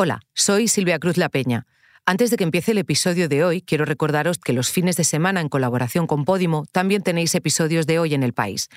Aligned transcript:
Hola, 0.00 0.20
soy 0.32 0.68
Silvia 0.68 1.00
Cruz 1.00 1.16
La 1.16 1.28
Peña. 1.28 1.66
Antes 2.06 2.30
de 2.30 2.36
que 2.36 2.44
empiece 2.44 2.70
el 2.70 2.78
episodio 2.78 3.28
de 3.28 3.42
hoy, 3.42 3.62
quiero 3.62 3.84
recordaros 3.84 4.38
que 4.38 4.52
los 4.52 4.70
fines 4.70 4.96
de 4.96 5.02
semana 5.02 5.40
en 5.40 5.48
colaboración 5.48 6.06
con 6.06 6.24
Podimo 6.24 6.66
también 6.70 7.02
tenéis 7.02 7.34
episodios 7.34 7.84
de 7.84 7.98
hoy 7.98 8.14
en 8.14 8.22
el 8.22 8.32
país. 8.32 8.68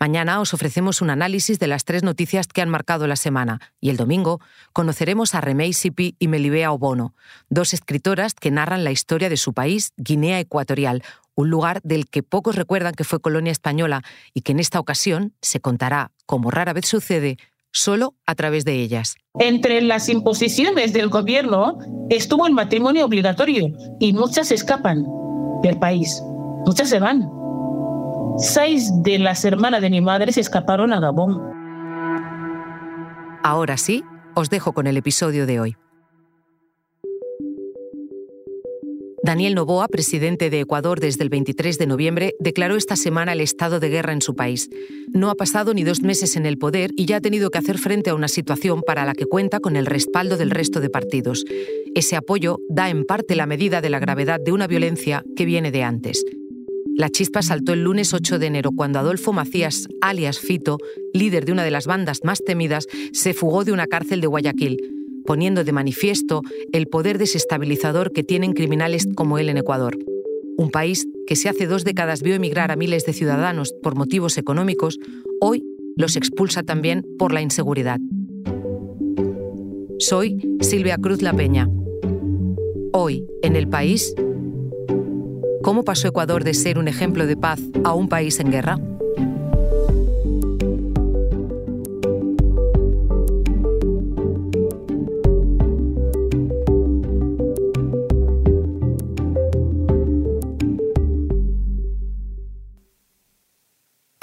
Mañana 0.00 0.40
os 0.40 0.54
ofrecemos 0.54 1.02
un 1.02 1.10
análisis 1.10 1.58
de 1.58 1.66
las 1.66 1.84
tres 1.84 2.02
noticias 2.02 2.46
que 2.46 2.62
han 2.62 2.70
marcado 2.70 3.06
la 3.06 3.16
semana 3.16 3.60
y 3.78 3.90
el 3.90 3.98
domingo 3.98 4.40
conoceremos 4.72 5.34
a 5.34 5.42
Remey 5.42 5.74
Sipi 5.74 6.16
y 6.18 6.28
Melibea 6.28 6.72
Obono, 6.72 7.14
dos 7.50 7.74
escritoras 7.74 8.32
que 8.32 8.50
narran 8.50 8.84
la 8.84 8.90
historia 8.90 9.28
de 9.28 9.36
su 9.36 9.52
país, 9.52 9.92
Guinea 9.98 10.40
Ecuatorial, 10.40 11.02
un 11.34 11.50
lugar 11.50 11.82
del 11.82 12.08
que 12.08 12.22
pocos 12.22 12.56
recuerdan 12.56 12.94
que 12.94 13.04
fue 13.04 13.20
colonia 13.20 13.52
española 13.52 14.02
y 14.32 14.40
que 14.40 14.52
en 14.52 14.60
esta 14.60 14.80
ocasión 14.80 15.34
se 15.42 15.60
contará, 15.60 16.10
como 16.24 16.50
rara 16.50 16.72
vez 16.72 16.86
sucede, 16.86 17.36
solo 17.74 18.14
a 18.24 18.34
través 18.34 18.64
de 18.64 18.80
ellas. 18.80 19.16
Entre 19.38 19.82
las 19.82 20.08
imposiciones 20.08 20.94
del 20.94 21.10
gobierno 21.10 21.76
estuvo 22.08 22.46
el 22.46 22.54
matrimonio 22.54 23.04
obligatorio 23.04 23.66
y 24.00 24.12
muchas 24.14 24.50
escapan 24.52 25.04
del 25.62 25.78
país, 25.78 26.22
muchas 26.64 26.88
se 26.88 27.00
van. 27.00 27.28
Seis 28.38 28.90
de 29.02 29.18
las 29.18 29.44
hermanas 29.44 29.82
de 29.82 29.90
mi 29.90 30.00
madre 30.00 30.32
se 30.32 30.40
escaparon 30.40 30.92
a 30.92 31.00
Gabón. 31.00 31.40
Ahora 33.42 33.76
sí, 33.76 34.02
os 34.34 34.48
dejo 34.48 34.72
con 34.72 34.86
el 34.86 34.96
episodio 34.96 35.46
de 35.46 35.60
hoy. 35.60 35.76
Daniel 39.24 39.54
Noboa, 39.54 39.88
presidente 39.88 40.50
de 40.50 40.60
Ecuador 40.60 41.00
desde 41.00 41.22
el 41.22 41.30
23 41.30 41.78
de 41.78 41.86
noviembre, 41.86 42.34
declaró 42.40 42.76
esta 42.76 42.94
semana 42.94 43.32
el 43.32 43.40
estado 43.40 43.80
de 43.80 43.88
guerra 43.88 44.12
en 44.12 44.20
su 44.20 44.36
país. 44.36 44.68
No 45.14 45.30
ha 45.30 45.34
pasado 45.34 45.72
ni 45.72 45.82
dos 45.82 46.02
meses 46.02 46.36
en 46.36 46.44
el 46.44 46.58
poder 46.58 46.90
y 46.94 47.06
ya 47.06 47.16
ha 47.16 47.20
tenido 47.22 47.48
que 47.48 47.56
hacer 47.56 47.78
frente 47.78 48.10
a 48.10 48.14
una 48.14 48.28
situación 48.28 48.82
para 48.82 49.06
la 49.06 49.14
que 49.14 49.24
cuenta 49.24 49.60
con 49.60 49.76
el 49.76 49.86
respaldo 49.86 50.36
del 50.36 50.50
resto 50.50 50.78
de 50.80 50.90
partidos. 50.90 51.46
Ese 51.94 52.16
apoyo 52.16 52.58
da 52.68 52.90
en 52.90 53.06
parte 53.06 53.34
la 53.34 53.46
medida 53.46 53.80
de 53.80 53.88
la 53.88 53.98
gravedad 53.98 54.40
de 54.44 54.52
una 54.52 54.66
violencia 54.66 55.24
que 55.34 55.46
viene 55.46 55.70
de 55.70 55.84
antes. 55.84 56.22
La 56.94 57.08
chispa 57.08 57.40
saltó 57.40 57.72
el 57.72 57.82
lunes 57.82 58.12
8 58.12 58.38
de 58.38 58.46
enero 58.46 58.72
cuando 58.76 58.98
Adolfo 58.98 59.32
Macías, 59.32 59.88
alias 60.02 60.38
Fito, 60.38 60.76
líder 61.14 61.46
de 61.46 61.52
una 61.52 61.64
de 61.64 61.70
las 61.70 61.86
bandas 61.86 62.24
más 62.24 62.40
temidas, 62.44 62.88
se 63.14 63.32
fugó 63.32 63.64
de 63.64 63.72
una 63.72 63.86
cárcel 63.86 64.20
de 64.20 64.26
Guayaquil 64.26 65.03
poniendo 65.26 65.64
de 65.64 65.72
manifiesto 65.72 66.42
el 66.72 66.86
poder 66.86 67.18
desestabilizador 67.18 68.12
que 68.12 68.22
tienen 68.22 68.52
criminales 68.52 69.08
como 69.14 69.38
él 69.38 69.48
en 69.48 69.58
Ecuador. 69.58 69.98
Un 70.56 70.70
país 70.70 71.06
que 71.26 71.36
si 71.36 71.48
hace 71.48 71.66
dos 71.66 71.84
décadas 71.84 72.22
vio 72.22 72.34
emigrar 72.34 72.70
a 72.70 72.76
miles 72.76 73.04
de 73.06 73.12
ciudadanos 73.12 73.74
por 73.82 73.96
motivos 73.96 74.38
económicos, 74.38 74.98
hoy 75.40 75.64
los 75.96 76.16
expulsa 76.16 76.62
también 76.62 77.04
por 77.18 77.32
la 77.32 77.40
inseguridad. 77.40 77.98
Soy 79.98 80.38
Silvia 80.60 80.98
Cruz 80.98 81.22
La 81.22 81.32
Peña. 81.32 81.68
Hoy, 82.92 83.26
en 83.42 83.56
el 83.56 83.68
país, 83.68 84.14
¿cómo 85.62 85.84
pasó 85.84 86.08
Ecuador 86.08 86.44
de 86.44 86.54
ser 86.54 86.78
un 86.78 86.88
ejemplo 86.88 87.26
de 87.26 87.36
paz 87.36 87.60
a 87.84 87.94
un 87.94 88.08
país 88.08 88.38
en 88.38 88.50
guerra? 88.50 88.78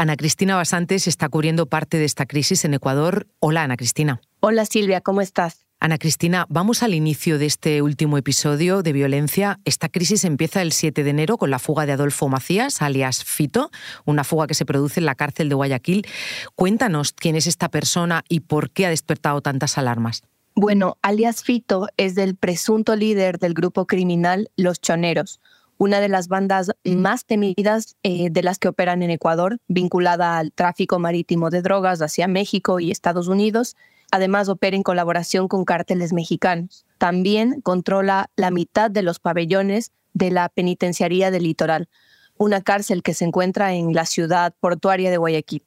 Ana 0.01 0.17
Cristina 0.17 0.55
Basantes 0.55 1.07
está 1.07 1.29
cubriendo 1.29 1.67
parte 1.67 1.99
de 1.99 2.05
esta 2.05 2.25
crisis 2.25 2.65
en 2.65 2.73
Ecuador. 2.73 3.27
Hola, 3.37 3.61
Ana 3.61 3.77
Cristina. 3.77 4.19
Hola, 4.39 4.65
Silvia, 4.65 4.99
¿cómo 5.01 5.21
estás? 5.21 5.67
Ana 5.79 5.99
Cristina, 5.99 6.47
vamos 6.49 6.81
al 6.81 6.95
inicio 6.95 7.37
de 7.37 7.45
este 7.45 7.83
último 7.83 8.17
episodio 8.17 8.81
de 8.81 8.93
violencia. 8.93 9.59
Esta 9.63 9.89
crisis 9.89 10.25
empieza 10.25 10.63
el 10.63 10.71
7 10.71 11.03
de 11.03 11.09
enero 11.11 11.37
con 11.37 11.51
la 11.51 11.59
fuga 11.59 11.85
de 11.85 11.91
Adolfo 11.91 12.27
Macías, 12.29 12.81
alias 12.81 13.23
Fito, 13.23 13.69
una 14.03 14.23
fuga 14.23 14.47
que 14.47 14.55
se 14.55 14.65
produce 14.65 15.01
en 15.01 15.05
la 15.05 15.13
cárcel 15.13 15.49
de 15.49 15.53
Guayaquil. 15.53 16.07
Cuéntanos 16.55 17.11
quién 17.11 17.35
es 17.35 17.45
esta 17.45 17.69
persona 17.69 18.23
y 18.27 18.39
por 18.39 18.71
qué 18.71 18.87
ha 18.87 18.89
despertado 18.89 19.41
tantas 19.41 19.77
alarmas. 19.77 20.23
Bueno, 20.55 20.97
alias 21.03 21.43
Fito 21.43 21.89
es 21.97 22.17
el 22.17 22.35
presunto 22.35 22.95
líder 22.95 23.37
del 23.37 23.53
grupo 23.53 23.85
criminal 23.85 24.49
Los 24.55 24.81
Choneros, 24.81 25.41
una 25.81 25.99
de 25.99 26.09
las 26.09 26.27
bandas 26.27 26.69
más 26.85 27.25
temidas 27.25 27.95
eh, 28.03 28.29
de 28.29 28.43
las 28.43 28.59
que 28.59 28.67
operan 28.67 29.01
en 29.01 29.09
Ecuador, 29.09 29.57
vinculada 29.67 30.37
al 30.37 30.51
tráfico 30.51 30.99
marítimo 30.99 31.49
de 31.49 31.63
drogas 31.63 32.03
hacia 32.03 32.27
México 32.27 32.79
y 32.79 32.91
Estados 32.91 33.27
Unidos. 33.27 33.75
Además, 34.11 34.47
opera 34.47 34.75
en 34.75 34.83
colaboración 34.83 35.47
con 35.47 35.65
cárteles 35.65 36.13
mexicanos. 36.13 36.85
También 36.99 37.61
controla 37.61 38.29
la 38.35 38.51
mitad 38.51 38.91
de 38.91 39.01
los 39.01 39.17
pabellones 39.17 39.91
de 40.13 40.29
la 40.29 40.49
Penitenciaría 40.49 41.31
del 41.31 41.45
Litoral, 41.45 41.89
una 42.37 42.61
cárcel 42.61 43.01
que 43.01 43.15
se 43.15 43.25
encuentra 43.25 43.73
en 43.73 43.95
la 43.95 44.05
ciudad 44.05 44.53
portuaria 44.59 45.09
de 45.09 45.17
Guayaquil. 45.17 45.63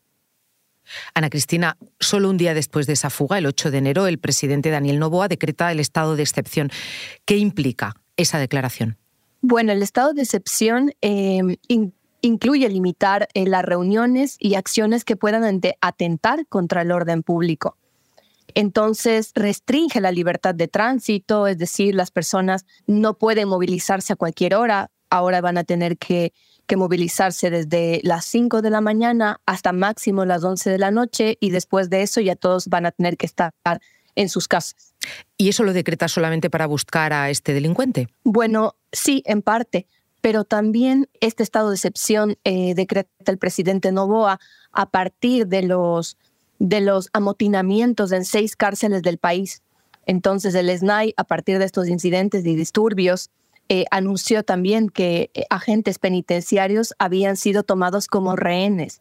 Ana 1.14 1.28
Cristina, 1.28 1.76
solo 1.98 2.30
un 2.30 2.36
día 2.36 2.54
después 2.54 2.86
de 2.86 2.92
esa 2.92 3.10
fuga, 3.10 3.38
el 3.38 3.46
8 3.46 3.72
de 3.72 3.78
enero, 3.78 4.06
el 4.06 4.20
presidente 4.20 4.70
Daniel 4.70 5.00
Novoa 5.00 5.26
decreta 5.26 5.72
el 5.72 5.80
estado 5.80 6.14
de 6.14 6.22
excepción. 6.22 6.70
¿Qué 7.24 7.36
implica 7.36 7.96
esa 8.16 8.38
declaración? 8.38 8.96
Bueno, 9.46 9.72
el 9.72 9.82
estado 9.82 10.14
de 10.14 10.22
excepción 10.22 10.94
em, 11.02 11.56
incluye 12.22 12.66
limitar 12.70 13.28
eh, 13.34 13.46
las 13.46 13.62
reuniones 13.62 14.36
y 14.38 14.54
acciones 14.54 15.04
que 15.04 15.16
puedan 15.16 15.60
atentar 15.82 16.46
contra 16.46 16.80
el 16.80 16.90
orden 16.90 17.22
público. 17.22 17.76
Entonces, 18.54 19.32
restringe 19.34 20.00
la 20.00 20.12
libertad 20.12 20.54
de 20.54 20.66
tránsito, 20.66 21.46
es 21.46 21.58
decir, 21.58 21.94
las 21.94 22.10
personas 22.10 22.64
no 22.86 23.18
pueden 23.18 23.48
movilizarse 23.48 24.14
a 24.14 24.16
cualquier 24.16 24.54
hora, 24.54 24.90
ahora 25.10 25.42
van 25.42 25.58
a 25.58 25.64
tener 25.64 25.98
que, 25.98 26.32
que 26.66 26.78
movilizarse 26.78 27.50
desde 27.50 28.00
las 28.02 28.24
5 28.24 28.62
de 28.62 28.70
la 28.70 28.80
mañana 28.80 29.42
hasta 29.44 29.72
máximo 29.72 30.24
las 30.24 30.42
11 30.42 30.70
de 30.70 30.78
la 30.78 30.90
noche 30.90 31.36
y 31.38 31.50
después 31.50 31.90
de 31.90 32.00
eso 32.00 32.22
ya 32.22 32.34
todos 32.34 32.68
van 32.68 32.86
a 32.86 32.92
tener 32.92 33.18
que 33.18 33.26
estar 33.26 33.52
en 34.16 34.28
sus 34.28 34.48
casas. 34.48 34.94
¿Y 35.36 35.48
eso 35.48 35.64
lo 35.64 35.72
decreta 35.72 36.08
solamente 36.08 36.50
para 36.50 36.66
buscar 36.66 37.12
a 37.12 37.30
este 37.30 37.52
delincuente? 37.52 38.08
Bueno, 38.22 38.76
sí, 38.92 39.22
en 39.26 39.42
parte, 39.42 39.86
pero 40.20 40.44
también 40.44 41.08
este 41.20 41.42
estado 41.42 41.70
de 41.70 41.76
excepción 41.76 42.36
eh, 42.44 42.74
decreta 42.74 43.10
el 43.26 43.38
presidente 43.38 43.92
Novoa 43.92 44.40
a 44.72 44.90
partir 44.90 45.46
de 45.46 45.62
los, 45.62 46.16
de 46.58 46.80
los 46.80 47.10
amotinamientos 47.12 48.12
en 48.12 48.24
seis 48.24 48.56
cárceles 48.56 49.02
del 49.02 49.18
país. 49.18 49.62
Entonces 50.06 50.54
el 50.54 50.70
SNAI, 50.70 51.14
a 51.16 51.24
partir 51.24 51.58
de 51.58 51.64
estos 51.64 51.88
incidentes 51.88 52.44
y 52.46 52.54
disturbios, 52.54 53.30
eh, 53.68 53.86
anunció 53.90 54.42
también 54.42 54.90
que 54.90 55.30
eh, 55.32 55.44
agentes 55.48 55.98
penitenciarios 55.98 56.94
habían 56.98 57.36
sido 57.36 57.62
tomados 57.62 58.08
como 58.08 58.36
rehenes. 58.36 59.00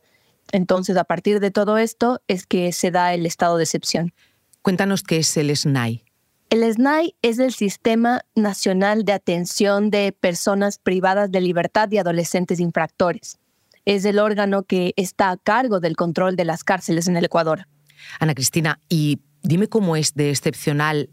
Entonces, 0.52 0.98
a 0.98 1.04
partir 1.04 1.40
de 1.40 1.52
todo 1.52 1.78
esto 1.78 2.22
es 2.28 2.46
que 2.46 2.72
se 2.72 2.92
da 2.92 3.14
el 3.14 3.26
estado 3.26 3.58
de 3.58 3.64
excepción. 3.64 4.14
Cuéntanos 4.64 5.04
qué 5.04 5.18
es 5.18 5.36
el 5.36 5.54
SNAI. 5.56 6.06
El 6.50 6.64
SNAI 6.74 7.16
es 7.22 7.38
el 7.40 7.54
Sistema 7.54 8.22
Nacional 8.34 9.04
de 9.04 9.12
Atención 9.12 9.90
de 9.90 10.14
Personas 10.18 10.78
Privadas 10.78 11.30
de 11.34 11.42
Libertad 11.42 11.92
y 11.92 11.98
Adolescentes 11.98 12.62
Infractores. 12.62 13.40
Es 13.84 14.06
el 14.06 14.20
órgano 14.20 14.64
que 14.64 14.94
está 14.96 15.32
a 15.32 15.38
cargo 15.38 15.82
del 15.82 15.98
control 15.98 16.38
de 16.38 16.46
las 16.46 16.64
cárceles 16.64 17.10
en 17.10 17.18
el 17.18 17.26
Ecuador. 17.26 17.68
Ana 18.22 18.34
Cristina, 18.34 18.80
y 18.88 19.20
dime 19.42 19.68
cómo 19.68 19.98
es 19.98 20.14
de 20.14 20.30
excepcional 20.30 21.10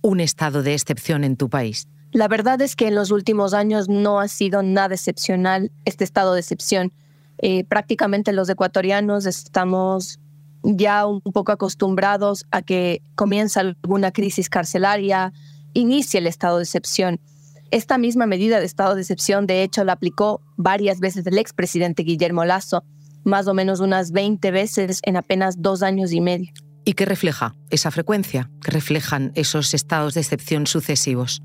un 0.00 0.20
estado 0.20 0.62
de 0.62 0.74
excepción 0.74 1.24
en 1.24 1.36
tu 1.36 1.50
país. 1.50 1.88
La 2.12 2.28
verdad 2.28 2.60
es 2.60 2.76
que 2.76 2.86
en 2.86 2.94
los 2.94 3.10
últimos 3.10 3.52
años 3.52 3.88
no 3.88 4.20
ha 4.20 4.28
sido 4.28 4.62
nada 4.62 4.94
excepcional 4.94 5.72
este 5.84 6.04
estado 6.04 6.34
de 6.34 6.40
excepción. 6.40 6.92
Eh, 7.38 7.64
prácticamente 7.64 8.32
los 8.32 8.48
ecuatorianos 8.48 9.26
estamos 9.26 10.20
ya 10.62 11.06
un 11.06 11.20
poco 11.20 11.52
acostumbrados 11.52 12.46
a 12.50 12.62
que 12.62 13.02
comienza 13.14 13.60
alguna 13.60 14.12
crisis 14.12 14.48
carcelaria, 14.48 15.32
inicia 15.74 16.18
el 16.18 16.26
estado 16.26 16.58
de 16.58 16.64
excepción. 16.64 17.20
Esta 17.70 17.98
misma 17.98 18.26
medida 18.26 18.60
de 18.60 18.66
estado 18.66 18.94
de 18.94 19.00
excepción, 19.00 19.46
de 19.46 19.62
hecho, 19.62 19.84
la 19.84 19.94
aplicó 19.94 20.42
varias 20.56 21.00
veces 21.00 21.26
el 21.26 21.38
expresidente 21.38 22.02
Guillermo 22.02 22.44
Lazo, 22.44 22.84
más 23.24 23.46
o 23.46 23.54
menos 23.54 23.80
unas 23.80 24.12
20 24.12 24.50
veces 24.50 25.00
en 25.04 25.16
apenas 25.16 25.62
dos 25.62 25.82
años 25.82 26.12
y 26.12 26.20
medio. 26.20 26.52
¿Y 26.84 26.94
qué 26.94 27.06
refleja 27.06 27.54
esa 27.70 27.90
frecuencia? 27.90 28.50
¿Qué 28.62 28.72
reflejan 28.72 29.32
esos 29.36 29.72
estados 29.72 30.14
de 30.14 30.20
excepción 30.20 30.66
sucesivos? 30.66 31.42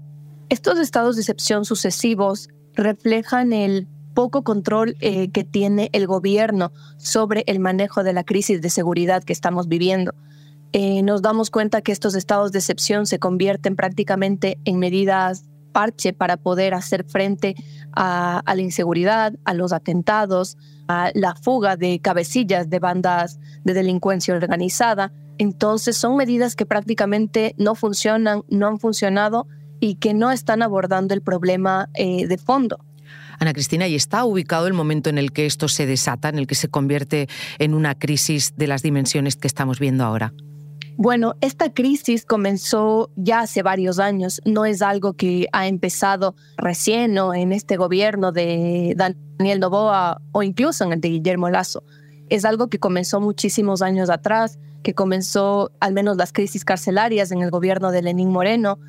Estos 0.49 0.79
estados 0.79 1.15
de 1.15 1.21
excepción 1.21 1.63
sucesivos 1.65 2.49
reflejan 2.73 3.53
el 3.53 3.87
poco 4.17 4.43
control 4.43 4.95
eh, 4.99 5.29
que 5.29 5.43
tiene 5.43 5.91
el 5.93 6.07
gobierno 6.07 6.71
sobre 6.97 7.43
el 7.45 7.59
manejo 7.59 8.03
de 8.03 8.13
la 8.13 8.23
crisis 8.23 8.63
de 8.63 8.71
seguridad 8.71 9.23
que 9.23 9.31
estamos 9.31 9.67
viviendo. 9.67 10.15
Eh, 10.73 11.03
nos 11.03 11.21
damos 11.21 11.51
cuenta 11.51 11.83
que 11.83 11.91
estos 11.91 12.15
estados 12.15 12.51
de 12.51 12.57
excepción 12.57 13.05
se 13.05 13.19
convierten 13.19 13.75
prácticamente 13.75 14.57
en 14.65 14.79
medidas 14.79 15.43
parche 15.71 16.13
para 16.13 16.35
poder 16.35 16.73
hacer 16.73 17.05
frente 17.07 17.53
a, 17.91 18.41
la 18.43 18.59
inseguridad, 18.59 19.35
a 19.45 19.53
los 19.53 19.71
atentados, 19.71 20.57
a 20.87 21.11
la 21.13 21.35
fuga 21.35 21.75
de 21.75 21.99
cabecillas 21.99 22.71
de 22.71 22.79
bandas 22.79 23.39
de 23.65 23.75
delincuencia 23.75 24.33
organizada. 24.33 25.13
Entonces 25.37 25.95
son 25.95 26.17
medidas 26.17 26.55
que 26.55 26.65
prácticamente 26.65 27.53
no 27.59 27.75
funcionan, 27.75 28.41
no 28.49 28.65
han 28.65 28.79
funcionado 28.79 29.45
y 29.79 29.97
que 29.97 30.15
no 30.15 30.31
están 30.31 30.63
abordando 30.63 31.13
el 31.13 31.21
problema 31.21 31.87
eh, 31.93 32.25
de 32.25 32.39
fondo. 32.39 32.79
Ana 33.39 33.53
Cristina, 33.53 33.87
¿y 33.87 33.95
está 33.95 34.25
ubicado 34.25 34.67
el 34.67 34.73
momento 34.73 35.09
en 35.09 35.17
el 35.17 35.31
que 35.31 35.45
esto 35.45 35.67
se 35.67 35.85
desata, 35.85 36.29
en 36.29 36.39
el 36.39 36.47
que 36.47 36.55
se 36.55 36.69
convierte 36.69 37.27
en 37.59 37.73
una 37.73 37.95
crisis 37.95 38.53
de 38.57 38.67
las 38.67 38.81
dimensiones 38.81 39.35
que 39.35 39.47
estamos 39.47 39.79
viendo 39.79 40.03
ahora? 40.03 40.33
Bueno, 40.99 41.35
esta 41.41 41.71
crisis 41.71 42.25
comenzó 42.25 43.11
ya 43.15 43.41
hace 43.41 43.61
varios 43.61 43.99
años, 43.99 44.41
no 44.45 44.65
es 44.65 44.81
algo 44.81 45.13
que 45.13 45.47
ha 45.53 45.67
empezado 45.67 46.35
recién 46.57 47.15
o 47.19 47.35
en 47.35 47.53
este 47.53 47.77
gobierno 47.77 48.31
de 48.31 48.95
Daniel 48.97 49.59
Novoa 49.59 50.19
o 50.31 50.41
incluso 50.41 50.83
en 50.83 50.93
el 50.93 51.01
de 51.01 51.09
Guillermo 51.09 51.51
Lazo. 51.51 51.83
Es 52.29 52.45
algo 52.45 52.67
que 52.67 52.79
comenzó 52.79 53.21
muchísimos 53.21 53.83
años 53.83 54.09
atrás, 54.09 54.57
que 54.81 54.95
comenzó 54.95 55.71
al 55.79 55.93
menos 55.93 56.17
las 56.17 56.33
crisis 56.33 56.65
carcelarias 56.65 57.31
en 57.31 57.43
el 57.43 57.51
gobierno 57.51 57.91
de 57.91 58.01
Lenín 58.01 58.31
Moreno, 58.31 58.79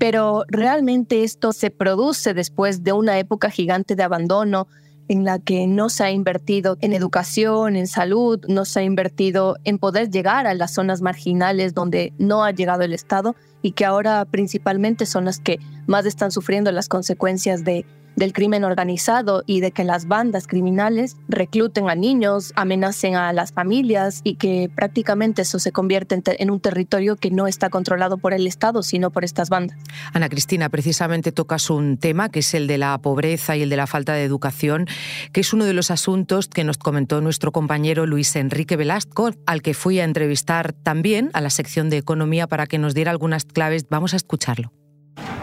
pero 0.00 0.46
realmente 0.48 1.24
esto 1.24 1.52
se 1.52 1.70
produce 1.70 2.32
después 2.32 2.82
de 2.82 2.94
una 2.94 3.18
época 3.18 3.50
gigante 3.50 3.96
de 3.96 4.02
abandono 4.02 4.66
en 5.08 5.24
la 5.26 5.38
que 5.38 5.66
no 5.66 5.90
se 5.90 6.04
ha 6.04 6.10
invertido 6.10 6.78
en 6.80 6.94
educación, 6.94 7.76
en 7.76 7.86
salud, 7.86 8.40
no 8.48 8.64
se 8.64 8.80
ha 8.80 8.82
invertido 8.82 9.58
en 9.64 9.78
poder 9.78 10.08
llegar 10.08 10.46
a 10.46 10.54
las 10.54 10.72
zonas 10.72 11.02
marginales 11.02 11.74
donde 11.74 12.14
no 12.16 12.44
ha 12.44 12.50
llegado 12.50 12.82
el 12.82 12.94
Estado 12.94 13.36
y 13.60 13.72
que 13.72 13.84
ahora 13.84 14.24
principalmente 14.24 15.04
son 15.04 15.26
las 15.26 15.38
que 15.38 15.58
más 15.86 16.06
están 16.06 16.30
sufriendo 16.30 16.72
las 16.72 16.88
consecuencias 16.88 17.62
de 17.62 17.84
del 18.16 18.32
crimen 18.32 18.64
organizado 18.64 19.42
y 19.46 19.60
de 19.60 19.70
que 19.72 19.84
las 19.84 20.06
bandas 20.06 20.46
criminales 20.46 21.16
recluten 21.28 21.88
a 21.88 21.94
niños, 21.94 22.52
amenacen 22.56 23.16
a 23.16 23.32
las 23.32 23.52
familias 23.52 24.20
y 24.24 24.34
que 24.34 24.70
prácticamente 24.74 25.42
eso 25.42 25.58
se 25.58 25.72
convierte 25.72 26.20
en, 26.38 26.50
un 26.50 26.60
territorio 26.60 27.16
que 27.16 27.30
no 27.30 27.46
está 27.46 27.70
controlado 27.70 28.18
por 28.18 28.34
el 28.34 28.46
Estado, 28.46 28.82
sino 28.82 29.10
por 29.10 29.24
estas 29.24 29.48
bandas. 29.48 29.78
Ana 30.12 30.28
Cristina, 30.28 30.68
precisamente 30.68 31.32
tocas 31.32 31.70
un 31.70 31.98
tema 31.98 32.28
que 32.28 32.40
es 32.40 32.54
el 32.54 32.66
de 32.66 32.78
la 32.78 32.98
pobreza 32.98 33.56
y 33.56 33.62
el 33.62 33.70
de 33.70 33.76
la 33.76 33.86
falta 33.86 34.12
de 34.12 34.24
educación, 34.24 34.86
que 35.32 35.40
es 35.40 35.52
uno 35.52 35.64
de 35.64 35.72
los 35.72 35.90
asuntos 35.90 36.48
que 36.48 36.64
nos 36.64 36.78
comentó 36.78 37.20
nuestro 37.20 37.52
compañero 37.52 38.06
Luis 38.06 38.34
Enrique 38.36 38.76
Velasco, 38.76 39.30
al 39.46 39.62
que 39.62 39.74
fui 39.74 40.00
a 40.00 40.04
entrevistar 40.04 40.72
también 40.72 41.30
a 41.32 41.40
la 41.40 41.50
sección 41.50 41.90
de 41.90 41.98
Economía 41.98 42.46
para 42.46 42.66
que 42.66 42.78
nos 42.78 42.94
diera 42.94 43.10
algunas 43.10 43.44
claves. 43.44 43.86
Vamos 43.88 44.14
a 44.14 44.16
escucharlo. 44.16 44.72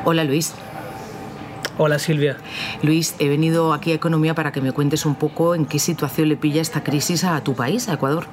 Hola 0.05 0.23
Luis. 0.23 0.53
Hola 1.79 1.99
Silvia. 1.99 2.37
Luis, 2.81 3.15
he 3.19 3.29
venido 3.29 3.71
aquí 3.71 3.91
a 3.91 3.95
Economía 3.95 4.33
para 4.33 4.51
que 4.51 4.61
me 4.61 4.71
cuentes 4.71 5.05
un 5.05 5.13
poco 5.13 5.53
en 5.53 5.67
qué 5.67 5.77
situación 5.77 6.27
le 6.27 6.35
pilla 6.35 6.59
esta 6.59 6.83
crisis 6.83 7.23
a 7.23 7.39
tu 7.43 7.53
país, 7.53 7.87
a 7.87 7.93
Ecuador. 7.93 8.25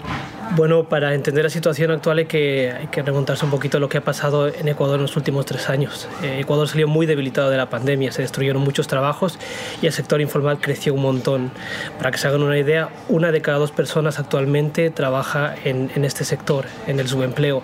Bueno, 0.53 0.85
para 0.85 1.15
entender 1.15 1.43
la 1.43 1.51
situación 1.51 1.91
actual 1.91 2.19
hay 2.19 2.27
que, 2.27 2.73
hay 2.73 2.87
que 2.87 3.03
remontarse 3.03 3.45
un 3.45 3.51
poquito 3.51 3.79
a 3.79 3.81
lo 3.81 3.89
que 3.89 3.99
ha 3.99 4.05
pasado 4.05 4.47
en 4.47 4.69
Ecuador 4.69 4.97
en 4.97 5.03
los 5.03 5.17
últimos 5.17 5.47
tres 5.47 5.69
años. 5.69 6.09
Eh, 6.23 6.39
Ecuador 6.41 6.69
salió 6.69 6.87
muy 6.87 7.07
debilitado 7.07 7.51
de 7.51 7.57
la 7.57 7.69
pandemia, 7.69 8.13
se 8.13 8.23
destruyeron 8.23 8.63
muchos 8.63 8.87
trabajos 8.87 9.39
y 9.83 9.87
el 9.87 9.93
sector 9.93 10.21
informal 10.21 10.59
creció 10.61 10.95
un 10.95 11.03
montón. 11.03 11.51
Para 11.99 12.13
que 12.13 12.19
se 12.19 12.29
hagan 12.29 12.43
una 12.43 12.57
idea, 12.57 12.91
una 13.09 13.33
de 13.33 13.43
cada 13.43 13.59
dos 13.59 13.73
personas 13.73 14.21
actualmente 14.21 14.91
trabaja 14.91 15.57
en, 15.65 15.91
en 15.97 16.05
este 16.05 16.25
sector, 16.25 16.67
en 16.87 17.01
el 17.01 17.09
subempleo. 17.09 17.63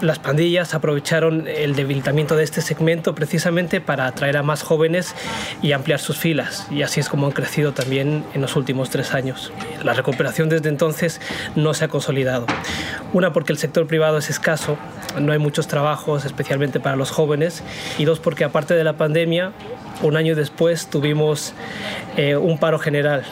Las 0.00 0.18
pandillas 0.18 0.74
aprovecharon 0.74 1.46
el 1.46 1.76
debilitamiento 1.76 2.36
de 2.36 2.44
este 2.44 2.60
segmento 2.60 3.14
precisamente 3.14 3.80
para 3.80 4.06
atraer 4.06 4.36
a 4.36 4.42
más 4.42 4.62
jóvenes 4.62 5.14
y 5.62 5.72
ampliar 5.72 5.98
sus 6.00 6.18
filas. 6.18 6.66
Y 6.70 6.82
así 6.82 7.00
es 7.00 7.08
como 7.08 7.26
han 7.26 7.32
crecido 7.32 7.72
también 7.72 8.24
en 8.34 8.40
los 8.42 8.56
últimos 8.56 8.90
tres 8.90 9.14
años. 9.14 9.52
La 9.82 9.94
recuperación 9.94 10.48
desde 10.48 10.68
entonces 10.68 11.20
no 11.54 11.74
se 11.74 11.84
ha 11.84 11.88
consolidado 11.88 12.07
una, 13.12 13.32
porque 13.32 13.52
el 13.52 13.58
sector 13.58 13.86
privado 13.86 14.18
es 14.18 14.30
escaso, 14.30 14.76
no 15.20 15.32
hay 15.32 15.38
muchos 15.38 15.66
trabajos, 15.68 16.24
especialmente 16.24 16.80
para 16.80 16.96
los 16.96 17.10
jóvenes. 17.10 17.62
Y 17.98 18.04
dos, 18.04 18.20
porque 18.20 18.44
aparte 18.44 18.74
de 18.74 18.84
la 18.84 18.94
pandemia, 18.94 19.52
un 20.02 20.16
año 20.16 20.34
después 20.34 20.88
tuvimos 20.88 21.54
eh, 22.16 22.36
un 22.36 22.58
paro 22.58 22.78
general. 22.78 23.24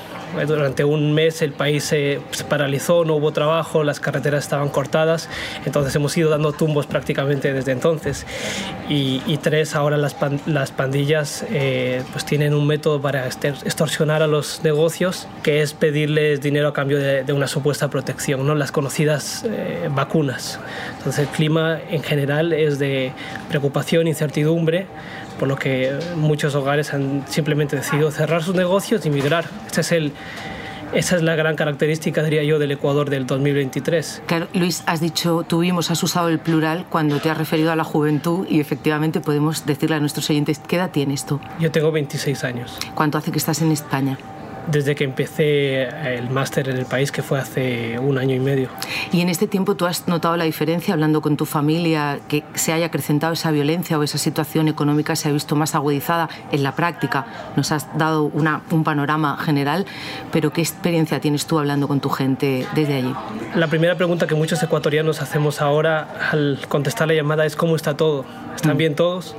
Durante 0.47 0.85
un 0.85 1.13
mes 1.13 1.41
el 1.43 1.53
país 1.53 1.85
se, 1.85 2.21
paralizó, 2.49 3.05
no 3.05 3.17
hubo 3.17 3.33
trabajo, 3.33 3.85
las 3.85 4.01
carreteras 4.01 4.45
estaban 4.45 4.69
cortadas, 4.69 5.29
entonces 5.65 5.95
hemos 5.97 6.17
ido 6.17 6.31
dando 6.31 6.53
tumbos 6.53 6.87
prácticamente 6.87 7.53
desde 7.53 7.73
entonces. 7.73 8.27
Y, 8.89 9.39
tres, 9.43 9.75
ahora 9.75 9.97
las, 9.97 10.17
las 10.47 10.73
pandillas 10.73 11.45
eh, 11.51 12.03
pues 12.13 12.25
tienen 12.25 12.55
un 12.55 12.67
método 12.67 13.01
para 13.01 13.27
extorsionar 13.27 14.23
a 14.23 14.27
los 14.27 14.63
negocios, 14.65 15.29
que 15.43 15.63
es 15.63 15.73
pedirles 15.73 16.41
dinero 16.41 16.69
a 16.69 16.73
cambio 16.73 16.99
de, 16.99 17.33
una 17.33 17.47
supuesta 17.47 17.89
protección, 17.89 18.47
¿no? 18.47 18.55
las 18.55 18.73
conocidas 18.73 19.45
eh, 19.45 19.89
vacunas. 19.91 20.59
Entonces 20.99 21.27
el 21.27 21.29
clima 21.29 21.79
en 21.91 22.03
general 22.03 22.53
es 22.53 22.79
de 22.79 23.13
preocupación, 23.49 24.09
incertidumbre, 24.09 24.87
por 25.39 25.49
lo 25.49 25.57
que 25.57 25.93
muchos 26.17 26.55
hogares 26.55 26.95
han 26.95 27.25
simplemente 27.29 27.77
decidido 27.77 28.11
cerrar 28.11 28.43
sus 28.43 28.55
negocios 28.55 29.05
y 29.05 29.11
migrar. 29.11 29.45
Este 29.67 29.83
es 29.83 29.93
el, 29.93 30.13
esa 30.93 31.17
es 31.17 31.23
la 31.23 31.35
gran 31.35 31.57
característica, 31.57 32.23
diría 32.23 32.45
yo, 32.45 32.59
del 32.59 32.71
Ecuador 32.71 33.11
del 33.11 33.27
2023. 33.27 34.23
Claro, 34.27 34.49
Luis, 34.55 34.83
has 34.87 35.01
dicho, 35.01 35.43
tuvimos, 35.43 35.91
has 35.91 36.03
usado 36.03 36.29
el 36.29 36.39
plural 36.39 36.87
cuando 36.89 37.19
te 37.19 37.29
has 37.29 37.37
referido 37.37 37.73
a 37.73 37.77
la 37.77 37.85
juventud 37.85 38.47
y 38.49 38.61
efectivamente 38.61 39.21
podemos 39.21 39.67
decirle 39.67 39.97
a 39.97 40.01
nuestros 40.01 40.31
oyentes, 40.31 40.61
¿qué 40.61 40.77
edad 40.77 40.91
tienes 40.91 41.27
tú? 41.27 41.41
Yo 41.59 41.71
tengo 41.71 41.91
26 41.91 42.45
años. 42.45 42.79
¿Cuánto 42.95 43.19
hace 43.19 43.33
que 43.33 43.39
estás 43.39 43.63
en 43.63 43.73
España? 43.73 44.17
Desde 44.67 44.95
que 44.95 45.05
empecé 45.05 45.83
el 46.17 46.31
máster 46.31 46.69
en 46.69 46.77
el 46.77 46.87
país, 46.87 47.13
que 47.13 47.23
fue 47.23 47.39
hace 47.39 47.99
un 47.99 48.19
año 48.19 48.35
y 48.35 48.41
medio. 48.41 48.69
¿Y 49.13 49.21
en 49.21 49.29
este 49.29 49.47
tiempo 49.47 49.75
tú 49.77 49.87
has 49.87 50.09
notado 50.09 50.37
la 50.37 50.45
diferencia, 50.45 50.95
hablando 50.95 51.21
con 51.21 51.37
tu 51.37 51.47
familia, 51.47 52.19
que 52.29 52.45
se 52.55 52.73
haya 52.73 52.87
acrecentado 52.87 53.33
esa 53.33 53.51
violencia 53.51 53.99
o 53.99 54.03
esa 54.03 54.19
situación 54.19 54.69
económica 54.69 55.17
se 55.17 55.29
ha 55.29 55.33
visto 55.33 55.57
más 55.57 55.75
agudizada 55.75 56.29
en 56.53 56.63
la 56.63 56.75
práctica? 56.75 57.27
Nos 57.57 57.73
has 57.73 57.97
dado 57.97 58.25
una, 58.25 58.63
un 58.71 58.85
panorama 58.85 59.37
general, 59.39 59.87
pero 60.33 60.53
¿qué 60.53 60.61
experiencia 60.61 61.21
tienes 61.21 61.47
tú 61.47 61.59
hablando 61.59 61.89
con 61.89 62.01
tu 62.01 62.09
gente 62.09 62.67
desde 62.75 62.97
allí? 62.97 63.15
La 63.55 63.69
primera 63.69 63.97
pregunta 63.97 64.27
que 64.27 64.35
muchos 64.35 64.63
ecuatorianos 64.63 65.23
hacemos 65.23 65.61
ahora 65.61 66.29
al 66.31 66.59
contestar 66.69 67.09
la 67.09 67.15
llamada 67.15 67.47
es 67.47 67.57
¿cómo 67.57 67.77
está 67.77 67.97
todo? 67.97 68.25
¿Están 68.55 68.75
mm. 68.75 68.79
bien 68.79 68.95
todos? 68.95 69.37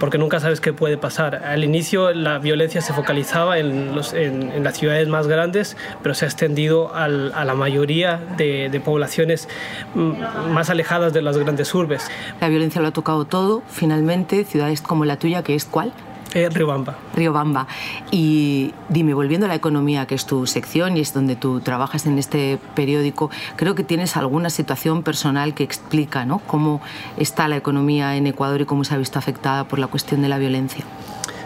Porque 0.00 0.18
nunca 0.18 0.40
sabes 0.40 0.60
qué 0.60 0.72
puede 0.72 0.96
pasar. 0.96 1.36
Al 1.36 1.64
inicio 1.64 2.12
la 2.12 2.38
violencia 2.38 2.80
se 2.80 2.92
focalizaba 2.92 3.58
en, 3.58 3.94
los, 3.94 4.14
las 4.14 4.76
ciudades 4.76 5.08
más 5.08 5.26
grandes, 5.26 5.76
pero 6.02 6.14
se 6.14 6.24
ha 6.24 6.28
extendido 6.28 6.94
a 6.94 7.08
la 7.08 7.54
mayoría 7.54 8.20
de, 8.36 8.68
de, 8.70 8.80
poblaciones 8.80 9.48
mm, 9.94 10.52
más 10.52 10.70
alejadas 10.70 11.12
de 11.12 11.22
las 11.22 11.38
grandes 11.38 11.74
urbes. 11.74 12.10
La 12.40 12.48
violencia 12.48 12.80
lo 12.80 12.88
ha 12.88 12.92
tocado 12.92 13.24
todo, 13.24 13.62
finalmente, 13.68 14.44
ciudades 14.44 14.82
como 14.82 15.04
la 15.04 15.16
tuya, 15.16 15.42
que 15.42 15.54
es 15.54 15.64
cuál? 15.64 15.92
Eh, 16.34 16.48
Riobamba. 16.48 16.96
Riobamba. 17.14 17.68
Y 18.10 18.72
dime, 18.88 19.14
volviendo 19.14 19.46
a 19.46 19.48
la 19.48 19.54
economía, 19.54 20.06
que 20.06 20.16
es 20.16 20.26
tu 20.26 20.46
sección 20.46 20.96
y 20.96 21.00
es 21.00 21.14
donde 21.14 21.36
tú 21.36 21.60
trabajas 21.60 22.06
en 22.06 22.18
este 22.18 22.58
periódico, 22.74 23.30
creo 23.56 23.76
que 23.76 23.84
tienes 23.84 24.16
alguna 24.16 24.50
situación 24.50 25.04
personal 25.04 25.54
que 25.54 25.62
explica 25.62 26.24
¿no? 26.24 26.40
cómo 26.40 26.80
está 27.16 27.46
la 27.46 27.56
economía 27.56 28.16
en 28.16 28.26
Ecuador 28.26 28.60
y 28.60 28.64
cómo 28.64 28.82
se 28.84 28.94
ha 28.94 28.98
visto 28.98 29.18
afectada 29.18 29.64
por 29.64 29.78
la 29.78 29.86
cuestión 29.86 30.22
de 30.22 30.28
la 30.28 30.38
violencia. 30.38 30.84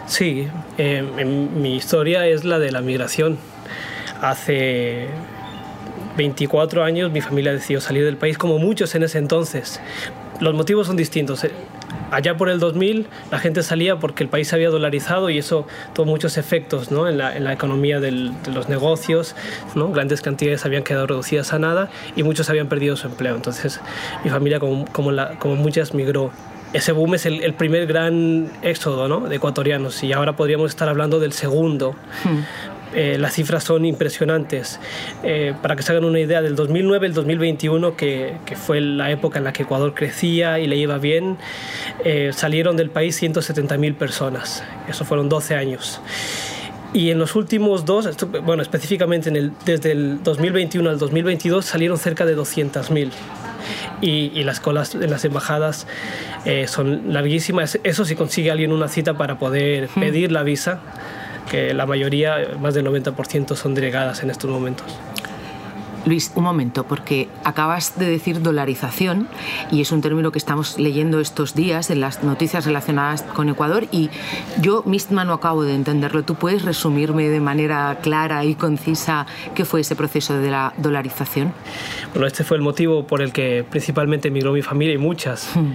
Sí, 0.07 0.47
eh, 0.79 1.03
mi 1.03 1.75
historia 1.75 2.25
es 2.25 2.43
la 2.43 2.57
de 2.57 2.71
la 2.71 2.81
migración. 2.81 3.37
Hace 4.21 5.07
24 6.17 6.83
años 6.83 7.11
mi 7.11 7.21
familia 7.21 7.53
decidió 7.53 7.79
salir 7.79 8.03
del 8.05 8.17
país, 8.17 8.39
como 8.39 8.57
muchos 8.57 8.95
en 8.95 9.03
ese 9.03 9.19
entonces. 9.19 9.79
Los 10.39 10.55
motivos 10.55 10.87
son 10.87 10.97
distintos 10.97 11.45
allá 12.11 12.37
por 12.37 12.49
el 12.49 12.59
2000 12.59 13.07
la 13.31 13.39
gente 13.39 13.63
salía 13.63 13.97
porque 13.97 14.23
el 14.23 14.29
país 14.29 14.47
se 14.47 14.55
había 14.55 14.69
dolarizado 14.69 15.29
y 15.29 15.37
eso 15.37 15.67
tuvo 15.93 16.05
muchos 16.05 16.37
efectos 16.37 16.91
¿no? 16.91 17.07
en, 17.07 17.17
la, 17.17 17.35
en, 17.35 17.43
la, 17.43 17.53
economía 17.53 17.99
de 17.99 18.11
los 18.11 18.69
negocios. 18.69 19.35
¿no? 19.75 19.91
Grandes 19.91 20.21
cantidades 20.21 20.65
habían 20.65 20.83
quedado 20.83 21.07
reducidas 21.07 21.53
a 21.53 21.59
nada 21.59 21.89
y 22.15 22.23
muchos 22.23 22.49
habían 22.49 22.67
perdido 22.67 22.95
su 22.95 23.07
empleo. 23.07 23.35
Entonces 23.35 23.79
mi 24.23 24.29
familia, 24.29 24.59
como, 24.59 24.85
como, 24.91 25.11
la, 25.11 25.37
como 25.39 25.55
muchas, 25.55 25.93
migró. 25.93 26.31
Ese 26.71 26.91
boom 26.91 27.15
es 27.15 27.25
el, 27.25 27.41
el 27.41 27.55
primer 27.55 27.87
gran 27.87 28.51
éxodo 28.61 29.07
¿no? 29.07 29.21
de 29.21 29.37
ecuatorianos 29.37 30.03
y 30.03 30.13
ahora 30.13 30.35
podríamos 30.35 30.69
estar 30.69 30.87
hablando 30.87 31.19
del 31.19 31.33
segundo. 31.33 31.95
Hmm. 32.23 32.41
Eh, 32.93 33.17
las 33.19 33.33
cifras 33.33 33.63
son 33.63 33.85
impresionantes. 33.85 34.79
Eh, 35.23 35.53
para 35.61 35.75
que 35.75 35.83
se 35.83 35.91
hagan 35.91 36.05
una 36.05 36.19
idea, 36.19 36.41
del 36.41 36.55
2009 36.55 37.07
al 37.07 37.13
2021, 37.13 37.95
que, 37.95 38.33
que, 38.45 38.55
fue 38.55 38.81
la 38.81 39.11
época 39.11 39.37
en 39.37 39.45
la 39.45 39.53
que 39.53 39.63
Ecuador 39.63 39.93
crecía 39.93 40.59
y 40.59 40.67
le 40.67 40.75
iba 40.75 40.97
bien, 40.97 41.37
eh, 42.03 42.31
salieron 42.33 42.77
del 42.77 42.89
país 42.89 43.21
170.000 43.21 43.95
personas. 43.95 44.63
Eso 44.87 45.05
fueron 45.05 45.29
12 45.29 45.55
años. 45.55 46.01
Y 46.91 47.11
en 47.11 47.19
los 47.19 47.35
últimos 47.35 47.85
dos, 47.85 48.09
bueno, 48.43 48.63
específicamente 48.63 49.29
en 49.29 49.35
el, 49.35 49.51
desde 49.63 49.91
el 49.91 50.23
2021 50.23 50.89
al 50.89 50.97
2022 50.97 51.63
salieron 51.63 51.99
cerca 51.99 52.25
de 52.25 52.35
200.000. 52.35 53.11
Y, 54.01 54.31
y, 54.33 54.43
las 54.43 54.59
colas 54.59 54.95
en 54.95 55.09
las 55.11 55.23
embajadas 55.25 55.85
son 56.67 57.13
larguísimas. 57.13 57.77
Eso 57.83 58.05
si 58.05 58.15
consigue 58.15 58.49
alguien 58.49 58.71
una 58.71 58.87
cita 58.87 59.15
para 59.15 59.37
poder 59.37 59.89
hmm. 59.93 59.99
pedir 59.99 60.31
la 60.31 60.41
visa 60.41 60.81
que 61.49 61.73
la 61.73 61.85
mayoría, 61.85 62.37
más 62.59 62.73
del 62.73 62.85
90%, 62.85 63.55
son 63.55 63.75
delegadas 63.75 64.23
en 64.23 64.29
estos 64.29 64.49
momentos. 64.49 64.85
Luis, 66.05 66.31
un 66.35 66.43
momento, 66.43 66.85
porque 66.85 67.27
acabas 67.43 67.99
de 67.99 68.09
decir 68.09 68.41
dolarización 68.41 69.27
y 69.69 69.81
es 69.81 69.91
un 69.91 70.01
término 70.01 70.31
que 70.31 70.39
estamos 70.39 70.79
leyendo 70.79 71.19
estos 71.19 71.55
días 71.55 71.89
en 71.89 71.99
las 71.99 72.23
noticias 72.23 72.65
relacionadas 72.65 73.23
con 73.23 73.49
Ecuador 73.49 73.85
y 73.91 74.09
yo 74.61 74.83
misma 74.83 75.25
no 75.25 75.33
acabo 75.33 75.63
de 75.63 75.75
entenderlo. 75.75 76.23
¿Tú 76.23 76.35
puedes 76.35 76.63
resumirme 76.63 77.27
de 77.27 77.39
manera 77.41 77.97
clara 78.01 78.45
y 78.45 78.55
concisa 78.55 79.25
qué 79.53 79.65
fue 79.65 79.81
ese 79.81 79.95
proceso 79.95 80.37
de 80.37 80.49
la 80.49 80.73
dolarización? 80.77 81.53
Bueno, 82.13 82.27
este 82.27 82.43
fue 82.43 82.57
el 82.57 82.63
motivo 82.63 83.05
por 83.05 83.21
el 83.21 83.33
que 83.33 83.65
principalmente 83.69 84.29
emigró 84.29 84.53
mi 84.53 84.61
familia 84.61 84.93
y 84.93 84.97
muchas. 84.97 85.51
Hmm. 85.53 85.73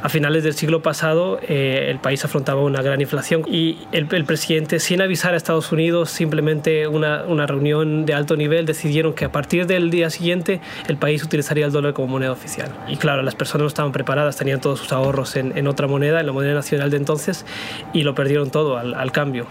A 0.00 0.08
finales 0.08 0.44
del 0.44 0.54
siglo 0.54 0.80
pasado 0.80 1.40
eh, 1.42 1.86
el 1.90 1.98
país 1.98 2.24
afrontaba 2.24 2.62
una 2.62 2.82
gran 2.82 3.00
inflación 3.00 3.42
y 3.46 3.78
el, 3.92 4.06
presidente, 4.06 4.78
sin 4.78 5.02
avisar 5.02 5.34
a 5.34 5.36
Estados 5.36 5.72
Unidos, 5.72 6.10
simplemente 6.10 6.86
una, 6.86 7.24
una 7.24 7.46
reunión 7.46 8.06
de 8.06 8.14
alto 8.14 8.36
nivel, 8.36 8.64
decidieron 8.64 9.12
que 9.12 9.24
a 9.24 9.32
partir 9.32 9.66
del 9.66 9.90
día 9.90 10.10
siguiente 10.10 10.60
el 10.86 10.96
país 10.96 11.24
utilizaría 11.24 11.66
el 11.66 11.72
dólar 11.72 11.94
como 11.94 12.08
moneda 12.08 12.32
oficial. 12.32 12.70
Y 12.86 12.96
claro, 12.96 13.22
las 13.22 13.34
personas 13.34 13.62
no 13.62 13.68
estaban 13.68 13.92
preparadas, 13.92 14.36
tenían 14.36 14.60
todos 14.60 14.78
sus 14.78 14.92
ahorros 14.92 15.34
en, 15.36 15.66
otra 15.66 15.88
moneda, 15.88 16.20
en 16.20 16.26
la 16.26 16.32
moneda 16.32 16.54
nacional 16.54 16.90
de 16.90 16.96
entonces, 16.96 17.44
y 17.92 18.02
lo 18.02 18.14
perdieron 18.14 18.50
todo 18.50 18.78
al, 18.78 18.94
al 18.94 19.10
cambio. 19.10 19.46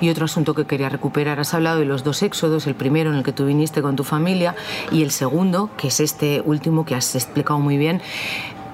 Y 0.00 0.10
otro 0.10 0.24
asunto 0.24 0.54
que 0.54 0.64
quería 0.64 0.88
recuperar, 0.88 1.40
has 1.40 1.54
hablado 1.54 1.78
de 1.78 1.84
los 1.84 2.04
dos 2.04 2.22
éxodos, 2.22 2.66
el 2.66 2.74
primero 2.74 3.10
en 3.10 3.16
el 3.16 3.22
que 3.22 3.32
tú 3.32 3.46
viniste 3.46 3.82
con 3.82 3.96
tu 3.96 4.04
familia 4.04 4.54
y 4.92 5.02
el 5.02 5.10
segundo, 5.10 5.70
que 5.76 5.88
es 5.88 6.00
este 6.00 6.42
último 6.44 6.84
que 6.84 6.94
has 6.94 7.14
explicado 7.14 7.60
muy 7.60 7.78
bien. 7.78 8.02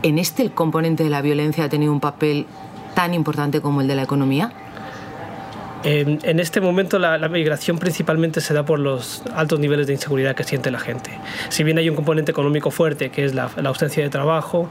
¿En 0.05 0.19
este 0.19 0.43
el 0.43 0.53
componente 0.53 1.03
de 1.03 1.09
la 1.09 1.23
violencia 1.23 1.65
ha 1.65 1.71
tenido 1.71 1.91
un 1.91 1.99
papel 1.99 2.45
tan 2.95 3.15
importante 3.15 3.63
como 3.63 3.81
el 3.81 3.89
de 3.89 3.95
la 3.95 4.03
economía? 4.03 4.53
En, 5.83 6.41
este 6.41 6.61
momento 6.61 6.99
la, 6.99 7.17
migración 7.29 7.79
principalmente 7.79 8.43
se 8.43 8.53
da 8.53 8.67
por 8.67 8.79
los 8.79 9.23
altos 9.35 9.61
niveles 9.61 9.87
de 9.87 9.95
inseguridad 9.95 10.35
que 10.35 10.45
siente 10.45 10.71
la 10.71 10.79
gente. 10.79 11.11
Si 11.49 11.65
bien 11.65 11.79
hay 11.79 11.89
un 11.89 11.97
componente 11.97 12.31
económico 12.31 12.71
fuerte, 12.71 13.11
que 13.11 13.25
es 13.25 13.35
la, 13.35 13.51
ausencia 13.65 14.03
de 14.03 14.11
trabajo, 14.11 14.69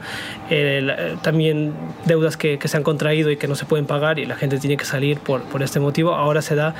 también 1.22 1.72
deudas 2.04 2.36
que, 2.36 2.58
se 2.64 2.76
han 2.76 2.84
contraído 2.84 3.32
y 3.32 3.36
que 3.36 3.48
no 3.48 3.56
se 3.56 3.64
pueden 3.64 3.86
pagar 3.86 4.20
y 4.20 4.26
la 4.26 4.36
gente 4.36 4.58
tiene 4.58 4.76
que 4.76 4.84
salir 4.84 5.18
por 5.18 5.62
este 5.62 5.80
motivo, 5.80 6.14
ahora 6.14 6.42
se 6.42 6.54
da 6.54 6.76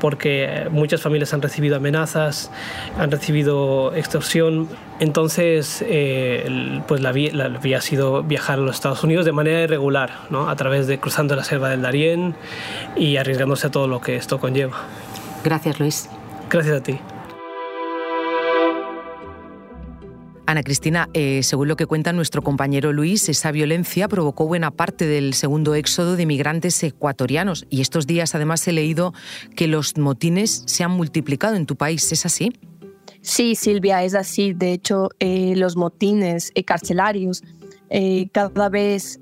porque 0.00 0.66
muchas 0.70 1.02
familias 1.02 1.34
han 1.34 1.42
recibido 1.42 1.76
amenazas, 1.76 2.50
han 2.98 3.10
recibido 3.10 3.94
extorsión. 3.94 4.68
Entonces, 5.00 5.84
eh, 5.86 6.80
pues 6.88 7.00
la 7.00 7.12
vía, 7.12 7.30
la 7.32 7.48
vía, 7.48 7.78
ha 7.78 7.80
sido 7.80 8.22
viajar 8.22 8.58
a 8.58 8.62
los 8.62 8.74
Estados 8.74 9.04
Unidos 9.04 9.24
de 9.24 9.32
manera 9.32 9.62
irregular, 9.62 10.10
¿no? 10.30 10.48
a 10.48 10.56
través 10.56 10.86
de 10.88 10.98
cruzando 10.98 11.36
la 11.36 11.44
selva 11.44 11.68
del 11.68 11.82
Darién 11.82 12.34
y 12.96 13.16
arriesgándose 13.16 13.68
a 13.68 13.70
todo 13.70 13.86
lo 13.86 14.00
que 14.00 14.16
esto 14.16 14.40
conlleva. 14.40 14.76
Gracias, 15.44 15.78
Luis. 15.78 16.08
Gracias 16.50 16.76
a 16.76 16.82
ti. 16.82 16.98
Ana 20.46 20.62
Cristina, 20.62 21.10
eh, 21.12 21.42
según 21.42 21.68
lo 21.68 21.76
que 21.76 21.84
cuenta 21.84 22.14
nuestro 22.14 22.40
compañero 22.40 22.90
Luis, 22.94 23.28
esa 23.28 23.52
violencia 23.52 24.08
provocó 24.08 24.46
buena 24.46 24.70
parte 24.70 25.06
del 25.06 25.34
segundo 25.34 25.74
éxodo 25.74 26.16
de 26.16 26.24
migrantes 26.24 26.82
ecuatorianos 26.82 27.66
y 27.68 27.82
estos 27.82 28.06
días 28.06 28.34
además 28.34 28.66
he 28.66 28.72
leído 28.72 29.12
que 29.54 29.68
los 29.68 29.98
motines 29.98 30.62
se 30.64 30.84
han 30.84 30.92
multiplicado 30.92 31.54
en 31.54 31.66
tu 31.66 31.76
país. 31.76 32.10
¿Es 32.12 32.24
así? 32.24 32.50
Sí, 33.28 33.54
Silvia, 33.56 34.02
es 34.04 34.14
así. 34.14 34.54
De 34.54 34.72
hecho, 34.72 35.10
eh, 35.20 35.52
los 35.54 35.76
motines 35.76 36.50
eh, 36.54 36.64
carcelarios 36.64 37.42
cada 38.32 38.68
vez 38.68 39.18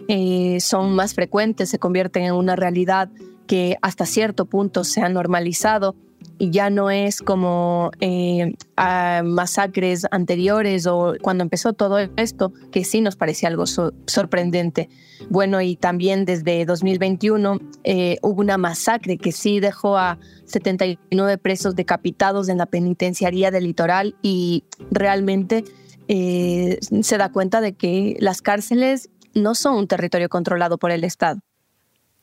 son 0.59 0.97
más 0.97 1.15
frecuentes, 1.15 1.71
se 1.71 1.79
convierten 1.79 2.25
en 2.25 2.33
una 2.35 2.57
realidad 2.57 3.09
que 3.47 3.77
hasta 3.81 4.07
cierto 4.07 4.47
punto 4.47 4.83
se 4.83 5.03
ha 5.03 5.09
normalizado 5.09 5.95
y 6.39 6.51
ya 6.51 6.71
no 6.71 6.91
es 6.91 7.23
como 7.23 7.91
eh, 8.01 8.55
masacres 8.77 10.07
anteriores 10.11 10.87
o 10.87 11.15
cuando 11.23 11.43
empezó 11.43 11.73
todo 11.73 11.99
esto, 12.17 12.53
que 12.71 12.85
sí 12.85 13.01
nos 13.01 13.17
parecía 13.17 13.49
algo 13.49 13.65
sorprendente. 13.67 14.89
Bueno, 15.31 15.61
y 15.61 15.77
también 15.77 16.25
desde 16.25 16.65
2021 16.65 17.59
eh, 17.85 18.19
hubo 18.23 18.41
una 18.41 18.59
masacre 18.59 19.17
que 19.17 19.33
sí 19.33 19.61
dejó 19.61 19.97
a 19.97 20.19
79 20.45 21.39
presos 21.39 21.75
decapitados 21.75 22.49
en 22.49 22.59
la 22.59 22.67
penitenciaría 22.67 23.51
del 23.51 23.65
litoral 23.65 24.17
y 24.23 24.65
realmente 24.91 25.65
eh, 26.09 26.79
se 27.03 27.19
da 27.19 27.33
cuenta 27.33 27.61
de 27.61 27.75
que 27.75 28.17
las 28.21 28.43
cárceles 28.43 29.11
no 29.35 29.55
son 29.55 29.77
un 29.77 29.89
territorio 29.89 30.29
controlado 30.29 30.79
por 30.79 30.91
el 30.91 31.05
Estado. 31.05 31.41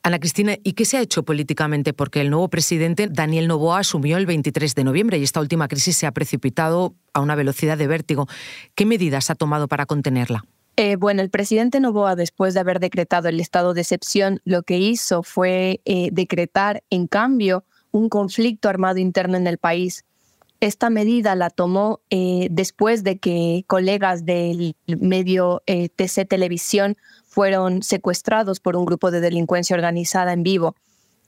Ana 0.04 0.18
Cristina, 0.18 0.58
¿y 0.62 0.74
qué 0.74 0.84
se 0.84 0.98
ha 0.98 1.00
hecho 1.00 1.22
políticamente? 1.22 1.94
Porque 1.94 2.20
el 2.20 2.28
nuevo 2.28 2.48
presidente, 2.48 3.08
Daniel 3.10 3.48
Novoa, 3.48 3.78
asumió 3.78 4.18
el 4.18 4.26
23 4.26 4.74
de 4.74 4.84
noviembre 4.84 5.16
y 5.16 5.22
esta 5.22 5.40
última 5.40 5.66
crisis 5.66 5.96
se 5.96 6.06
ha 6.06 6.12
precipitado 6.12 6.94
a 7.14 7.22
una 7.22 7.34
velocidad 7.34 7.78
de 7.78 7.86
vértigo. 7.86 8.26
¿Qué 8.74 8.84
medidas 8.84 9.30
ha 9.30 9.34
tomado 9.34 9.66
para 9.66 9.86
contenerla? 9.86 10.44
Eh, 10.76 10.96
bueno, 10.96 11.22
el 11.22 11.30
presidente 11.30 11.80
Novoa, 11.80 12.16
después 12.16 12.52
de 12.52 12.60
haber 12.60 12.80
decretado 12.80 13.30
el 13.30 13.40
estado 13.40 13.72
de 13.72 13.80
excepción, 13.80 14.42
lo 14.44 14.62
que 14.62 14.76
hizo 14.76 15.22
fue 15.22 15.80
eh, 15.86 16.10
decretar, 16.12 16.82
en 16.90 17.06
cambio, 17.06 17.64
un 17.90 18.10
conflicto 18.10 18.68
armado 18.68 18.98
interno 18.98 19.38
en 19.38 19.46
el 19.46 19.56
país. 19.56 20.04
Esta 20.60 20.90
medida 20.90 21.34
la 21.34 21.48
tomó 21.48 22.00
eh, 22.10 22.48
después 22.50 23.04
de 23.04 23.16
que 23.16 23.64
colegas 23.66 24.26
del 24.26 24.76
medio 24.86 25.62
TC 25.66 26.28
Televisión 26.28 26.98
fueron 27.34 27.82
secuestrados 27.82 28.60
por 28.60 28.76
un 28.76 28.84
grupo 28.84 29.10
de 29.10 29.20
delincuencia 29.20 29.74
organizada 29.74 30.32
en 30.32 30.44
vivo. 30.44 30.76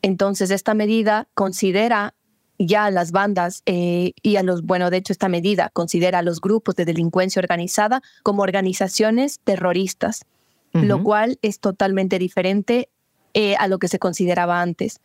Entonces, 0.02 0.52
esta 0.52 0.72
medida 0.72 1.26
considera 1.34 2.14
ya 2.60 2.84
a 2.84 2.92
las 2.92 3.10
bandas 3.10 3.62
eh, 3.66 4.12
y 4.22 4.36
a 4.36 4.44
los, 4.44 4.62
bueno, 4.62 4.88
de 4.88 4.98
hecho, 4.98 5.12
esta 5.12 5.28
medida 5.28 5.68
considera 5.72 6.20
a 6.20 6.22
los 6.22 6.40
grupos 6.40 6.76
de 6.76 6.84
delincuencia 6.84 7.40
organizada 7.40 8.02
como 8.22 8.44
organizaciones 8.44 9.40
terroristas, 9.42 10.25
lo 10.72 11.02
cual 11.02 11.38
es 11.40 11.58
totalmente 11.58 12.18
diferente 12.18 12.90
eh, 13.32 13.56
a 13.56 13.66
lo 13.66 13.78
que 13.78 13.88
se 13.88 13.98
consideraba 13.98 14.60
antes. 14.60 15.00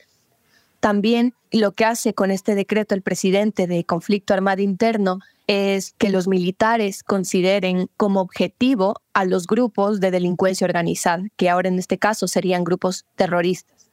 También 0.82 1.36
lo 1.52 1.74
que 1.74 1.86
hace 1.86 2.16
con 2.16 2.32
este 2.32 2.56
decreto 2.56 2.96
el 2.96 3.04
presidente 3.04 3.68
de 3.68 3.86
conflicto 3.86 4.34
armado 4.34 4.64
interno 4.64 5.20
es 5.46 5.94
que 5.98 6.10
los 6.10 6.28
militares 6.28 7.04
consideren 7.04 7.88
como 7.98 8.20
objetivo 8.20 8.96
a 9.14 9.24
los 9.26 9.46
grupos 9.46 10.00
de 10.00 10.10
delincuencia 10.10 10.66
organizada, 10.66 11.24
que 11.38 11.50
ahora 11.50 11.70
en 11.70 11.78
este 11.78 12.00
caso 12.00 12.28
serían 12.28 12.64
grupos 12.64 13.06
terroristas. 13.16 13.92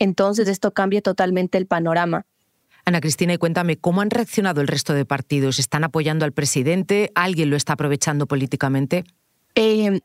Entonces 0.00 0.48
esto 0.48 0.72
cambia 0.72 1.02
totalmente 1.02 1.56
el 1.56 1.66
panorama. 1.66 2.26
Ana 2.84 3.00
Cristina, 3.00 3.34
y 3.34 3.38
cuéntame, 3.38 3.76
¿cómo 3.76 4.00
han 4.00 4.10
reaccionado 4.10 4.60
el 4.60 4.66
resto 4.66 4.94
de 4.94 5.04
partidos? 5.04 5.60
¿Están 5.60 5.84
apoyando 5.84 6.24
al 6.24 6.32
presidente? 6.32 7.12
¿Alguien 7.14 7.50
lo 7.50 7.56
está 7.56 7.74
aprovechando 7.74 8.26
políticamente? 8.26 9.04
Eh, 9.54 10.00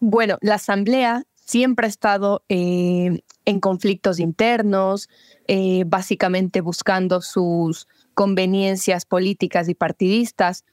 bueno, 0.00 0.36
la 0.42 0.56
Asamblea 0.56 1.22
siempre 1.36 1.86
ha 1.86 1.88
estado 1.88 2.42
eh, 2.48 3.20
en 3.44 3.60
conflictos 3.60 4.20
internos, 4.20 5.08
eh, 5.46 5.84
básicamente 5.86 6.60
buscando 6.60 7.20
sus 7.20 7.86
conveniencias 8.14 9.04
políticas 9.04 9.68
y 9.68 9.74
partidistas, 9.74 10.64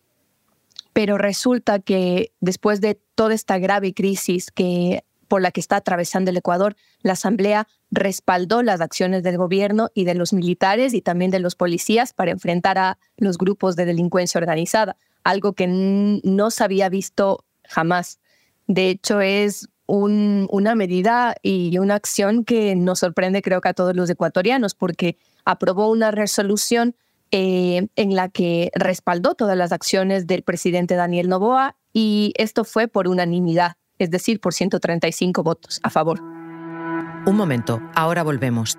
pero 0.93 1.17
resulta 1.17 1.79
que 1.79 2.31
después 2.39 2.81
de 2.81 2.99
toda 3.15 3.33
esta 3.33 3.57
grave 3.57 3.93
crisis 3.93 4.51
que 4.51 5.03
por 5.31 5.41
la 5.41 5.51
que 5.51 5.61
está 5.61 5.77
atravesando 5.77 6.29
el 6.29 6.35
Ecuador, 6.35 6.75
la 7.03 7.13
Asamblea 7.13 7.65
respaldó 7.89 8.63
las 8.63 8.81
acciones 8.81 9.23
del 9.23 9.37
gobierno 9.37 9.87
y 9.93 10.03
de 10.03 10.13
los 10.13 10.33
militares 10.33 10.93
y 10.93 11.01
también 11.01 11.31
de 11.31 11.39
los 11.39 11.55
policías 11.55 12.11
para 12.11 12.31
enfrentar 12.31 12.77
a 12.77 12.97
los 13.15 13.37
grupos 13.37 13.77
de 13.77 13.85
delincuencia 13.85 14.39
organizada, 14.39 14.97
algo 15.23 15.53
que 15.53 15.67
no 15.67 16.51
se 16.51 16.65
había 16.65 16.89
visto 16.89 17.45
jamás. 17.63 18.19
De 18.67 18.89
hecho, 18.89 19.21
es 19.21 19.69
una 19.91 20.75
medida 20.75 21.35
y 21.41 21.77
una 21.77 21.95
acción 21.95 22.45
que 22.45 22.75
nos 22.75 22.99
sorprende 22.99 23.41
creo 23.41 23.61
que 23.61 23.69
a 23.69 23.73
todos 23.73 23.95
los 23.95 24.09
ecuatorianos, 24.09 24.73
porque 24.73 25.17
aprobó 25.45 25.89
una 25.89 26.11
resolución 26.11 26.95
eh, 27.31 27.87
en 27.95 28.15
la 28.15 28.29
que 28.29 28.71
respaldó 28.73 29.35
todas 29.35 29.57
las 29.57 29.71
acciones 29.71 30.27
del 30.27 30.43
presidente 30.43 30.95
Daniel 30.95 31.29
Novoa 31.29 31.75
y 31.93 32.33
esto 32.37 32.63
fue 32.63 32.87
por 32.87 33.07
unanimidad, 33.07 33.77
es 33.99 34.11
decir, 34.11 34.39
por 34.39 34.53
135 34.53 35.43
votos 35.43 35.79
a 35.83 35.89
favor. 35.89 36.21
Un 36.21 37.35
momento, 37.35 37.81
ahora 37.95 38.23
volvemos. 38.23 38.77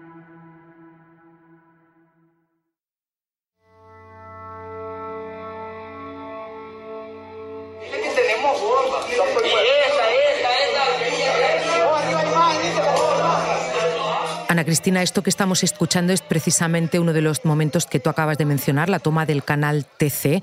Ana 14.52 14.66
Cristina, 14.66 15.02
esto 15.02 15.22
que 15.22 15.30
estamos 15.30 15.64
escuchando 15.64 16.12
es 16.12 16.20
precisamente 16.20 16.98
uno 16.98 17.14
de 17.14 17.22
los 17.22 17.46
momentos 17.46 17.86
que 17.86 18.00
tú 18.00 18.10
acabas 18.10 18.36
de 18.36 18.44
mencionar, 18.44 18.90
la 18.90 18.98
toma 18.98 19.24
del 19.24 19.42
canal 19.42 19.86
TC. 19.86 20.42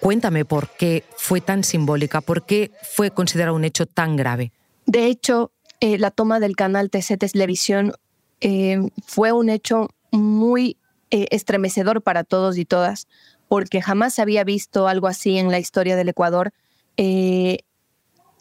Cuéntame 0.00 0.44
por 0.44 0.68
qué 0.68 1.04
fue 1.16 1.40
tan 1.40 1.64
simbólica, 1.64 2.20
por 2.20 2.44
qué 2.44 2.72
fue 2.82 3.10
considerado 3.10 3.56
un 3.56 3.64
hecho 3.64 3.86
tan 3.86 4.16
grave. 4.16 4.52
De 4.84 5.06
hecho, 5.06 5.50
eh, 5.80 5.96
la 5.96 6.10
toma 6.10 6.40
del 6.40 6.56
canal 6.56 6.90
TC 6.90 7.16
Televisión 7.16 7.94
eh, 8.42 8.90
fue 9.06 9.32
un 9.32 9.48
hecho 9.48 9.88
muy 10.10 10.76
eh, 11.10 11.28
estremecedor 11.30 12.02
para 12.02 12.24
todos 12.24 12.58
y 12.58 12.66
todas, 12.66 13.08
porque 13.48 13.80
jamás 13.80 14.18
había 14.18 14.44
visto 14.44 14.88
algo 14.88 15.06
así 15.06 15.38
en 15.38 15.50
la 15.50 15.58
historia 15.58 15.96
del 15.96 16.10
Ecuador. 16.10 16.52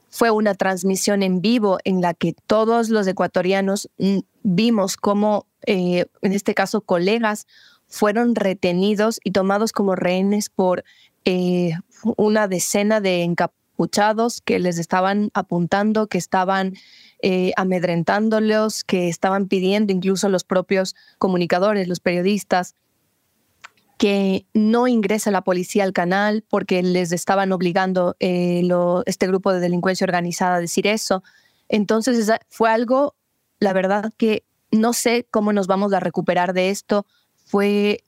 Fue 0.10 0.32
una 0.32 0.56
transmisión 0.56 1.24
en 1.24 1.42
vivo 1.42 1.80
en 1.84 2.02
la 2.02 2.14
que 2.14 2.34
todos 2.48 2.90
los 2.90 3.08
ecuatorianos 3.08 3.90
vimos 4.44 4.98
cómo, 4.98 5.46
eh, 5.66 6.06
en 6.22 6.34
este 6.34 6.54
caso, 6.54 6.82
colegas 6.82 7.46
fueron 7.88 8.36
retenidos 8.36 9.20
y 9.24 9.32
tomados 9.32 9.72
como 9.72 9.96
rehenes 9.96 10.50
por 10.50 10.84
eh, 11.26 11.72
una 12.16 12.48
decena 12.48 13.02
de 13.02 13.24
encapuchados 13.24 14.42
que 14.42 14.60
les 14.60 14.78
estaban 14.78 15.30
apuntando, 15.34 16.08
que 16.08 16.18
estaban 16.18 16.74
eh, 17.22 17.52
amedrentándolos, 17.58 18.84
que 18.84 19.10
estaban 19.10 19.48
pidiendo 19.48 19.94
incluso 19.94 20.30
los 20.30 20.44
propios 20.44 20.96
comunicadores, 21.18 21.88
los 21.88 22.00
periodistas, 22.00 22.76
que 23.98 24.46
no 24.54 24.88
ingrese 24.88 25.32
la 25.32 25.42
policía 25.42 25.84
al 25.84 25.94
canal 25.94 26.44
porque 26.48 26.84
les 26.84 27.12
estaban 27.12 27.51
obligando 27.51 28.16
eh, 28.20 28.68
este 29.06 29.27
grupo 29.27 29.51
de 29.51 29.60
delincuencia 29.60 30.06
organizada 30.06 30.56
a 30.56 30.60
decir 30.60 30.88
eso. 30.88 31.24
Entonces 31.68 32.32
fue 32.50 32.70
algo, 32.70 33.16
la 33.60 33.74
verdad 33.74 34.13
que 34.18 34.44
no 34.72 34.94
sé 34.94 35.27
cómo 35.30 35.51
nos 35.51 35.68
vamos 35.68 35.94
a 35.94 36.00
recuperar 36.00 36.54
de 36.54 36.70
esto. 36.70 37.06
Fue 37.46 38.04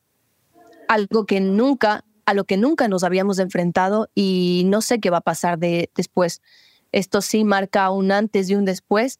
algo 0.87 1.25
que 1.25 1.39
nunca, 1.39 2.05
a 2.25 2.33
lo 2.33 2.43
que 2.43 2.57
nunca 2.57 2.87
nos 2.87 3.03
habíamos 3.03 3.39
enfrentado 3.39 4.09
y 4.13 4.63
no 4.67 4.81
sé 4.81 4.99
qué 4.99 5.09
va 5.09 5.17
a 5.17 5.21
pasar 5.21 5.57
de, 5.57 5.89
después. 5.95 6.41
Esto 6.91 7.21
sí 7.21 7.43
marca 7.43 7.89
un 7.91 8.11
antes 8.11 8.49
y 8.49 8.55
un 8.55 8.65
después, 8.65 9.19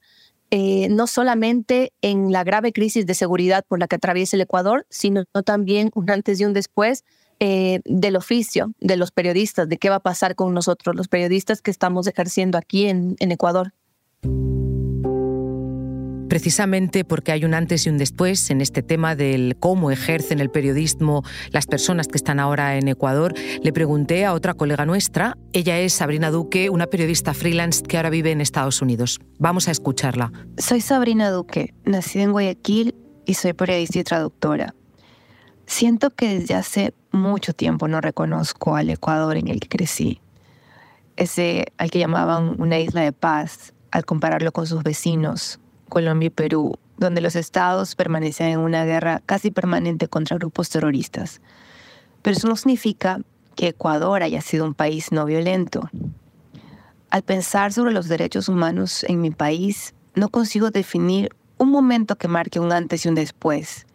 eh, 0.51 0.87
no 0.89 1.07
solamente 1.07 1.93
en 2.01 2.31
la 2.31 2.43
grave 2.43 2.73
crisis 2.73 3.05
de 3.05 3.13
seguridad 3.13 3.63
por 3.67 3.79
la 3.79 3.87
que 3.87 3.97
atraviesa 3.97 4.35
el 4.35 4.41
Ecuador, 4.41 4.85
sino 4.89 5.25
también 5.45 5.91
un 5.93 6.09
antes 6.09 6.39
y 6.39 6.45
un 6.45 6.53
después 6.53 7.03
eh, 7.39 7.81
del 7.85 8.15
oficio 8.15 8.73
de 8.79 8.97
los 8.97 9.11
periodistas, 9.11 9.69
de 9.69 9.77
qué 9.77 9.89
va 9.89 9.97
a 9.97 10.01
pasar 10.01 10.35
con 10.35 10.53
nosotros, 10.53 10.95
los 10.95 11.07
periodistas 11.07 11.61
que 11.61 11.71
estamos 11.71 12.07
ejerciendo 12.07 12.57
aquí 12.57 12.87
en 12.87 13.15
Ecuador 13.19 13.73
precisamente 16.29 17.03
porque 17.03 17.31
hay 17.31 17.43
un 17.43 17.53
antes 17.53 17.85
y 17.85 17.89
un 17.89 17.97
después 17.97 18.49
en 18.51 18.61
este 18.61 18.83
tema 18.83 19.15
del 19.15 19.57
cómo 19.59 19.91
ejercen 19.91 20.39
el 20.39 20.49
periodismo 20.49 21.23
las 21.51 21.65
personas 21.65 22.07
que 22.07 22.17
están 22.17 22.39
ahora 22.39 22.77
en 22.77 22.87
Ecuador, 22.87 23.33
le 23.61 23.73
pregunté 23.73 24.25
a 24.25 24.33
otra 24.33 24.53
colega 24.53 24.85
nuestra, 24.85 25.37
ella 25.51 25.77
es 25.79 25.93
Sabrina 25.93 26.31
Duque, 26.31 26.69
una 26.69 26.87
periodista 26.87 27.33
freelance 27.33 27.83
que 27.83 27.97
ahora 27.97 28.09
vive 28.09 28.31
en 28.31 28.39
Estados 28.39 28.81
Unidos. 28.81 29.19
Vamos 29.39 29.67
a 29.67 29.71
escucharla. 29.71 30.31
Soy 30.57 30.81
Sabrina 30.81 31.31
Duque, 31.31 31.73
nacida 31.83 32.23
en 32.23 32.31
Guayaquil 32.31 32.95
y 33.25 33.33
soy 33.33 33.53
periodista 33.53 33.99
y 33.99 34.03
traductora. 34.03 34.75
Siento 35.65 36.11
que 36.11 36.39
desde 36.39 36.55
hace 36.55 36.93
mucho 37.11 37.53
tiempo 37.53 37.87
no 37.87 38.01
reconozco 38.01 38.75
al 38.75 38.89
Ecuador 38.89 39.37
en 39.37 39.47
el 39.47 39.59
que 39.59 39.67
crecí. 39.67 40.21
Ese 41.15 41.65
al 41.77 41.91
que 41.91 41.99
llamaban 41.99 42.55
una 42.61 42.79
isla 42.79 43.01
de 43.01 43.11
paz, 43.11 43.73
al 43.91 44.05
compararlo 44.05 44.51
con 44.51 44.67
sus 44.67 44.83
vecinos, 44.83 45.59
Colombia 45.89 46.27
y 46.27 46.29
Perú, 46.29 46.77
donde 46.97 47.21
los 47.21 47.35
estados 47.35 47.95
permanecían 47.95 48.49
en 48.49 48.59
una 48.59 48.85
guerra 48.85 49.21
casi 49.25 49.51
permanente 49.51 50.07
contra 50.07 50.37
grupos 50.37 50.69
terroristas. 50.69 51.41
Pero 52.21 52.37
eso 52.37 52.47
no 52.47 52.55
significa 52.55 53.19
que 53.55 53.67
Ecuador 53.67 54.23
haya 54.23 54.41
sido 54.41 54.65
un 54.65 54.73
país 54.73 55.11
no 55.11 55.25
violento. 55.25 55.89
Al 57.09 57.23
pensar 57.23 57.73
sobre 57.73 57.91
los 57.91 58.07
derechos 58.07 58.47
humanos 58.47 59.03
en 59.03 59.19
mi 59.19 59.31
país, 59.31 59.93
no 60.15 60.29
consigo 60.29 60.69
definir 60.69 61.35
un 61.57 61.69
momento 61.69 62.15
que 62.17 62.27
marque 62.27 62.59
un 62.59 62.71
antes 62.71 63.05
y 63.05 63.09
un 63.09 63.15
después. 63.15 63.85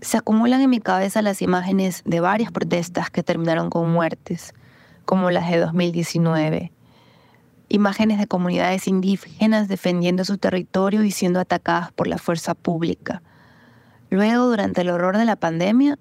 Se 0.00 0.16
acumulan 0.16 0.60
en 0.60 0.70
mi 0.70 0.80
cabeza 0.80 1.22
las 1.22 1.42
imágenes 1.42 2.02
de 2.04 2.20
varias 2.20 2.50
protestas 2.50 3.10
que 3.10 3.22
terminaron 3.22 3.70
con 3.70 3.92
muertes, 3.92 4.54
como 5.04 5.30
las 5.30 5.50
de 5.50 5.58
2019, 5.58 6.72
imágenes 7.72 8.18
de 8.18 8.26
comunidades 8.26 8.86
indígenas 8.86 9.66
defendiendo 9.66 10.26
su 10.26 10.36
territorio 10.36 11.04
y 11.04 11.10
siendo 11.10 11.40
atacadas 11.40 11.90
por 11.90 12.06
la 12.06 12.18
fuerza 12.18 12.54
pública. 12.54 13.22
Luego, 14.10 14.46
durante 14.46 14.82
el 14.82 14.90
horror 14.90 15.16
de 15.16 15.24
la 15.24 15.36
pandemia, 15.36 15.98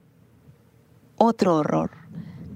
otro 1.16 1.56
horror. 1.56 1.92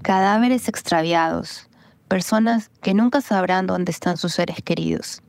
Cadáveres 0.02 0.68
extraviados, 0.68 1.70
personas 2.08 2.70
que 2.82 2.92
nunca 2.92 3.22
sabrán 3.22 3.66
dónde 3.66 3.90
están 3.90 4.18
sus 4.18 4.34
seres 4.34 4.58
queridos. 4.62 5.22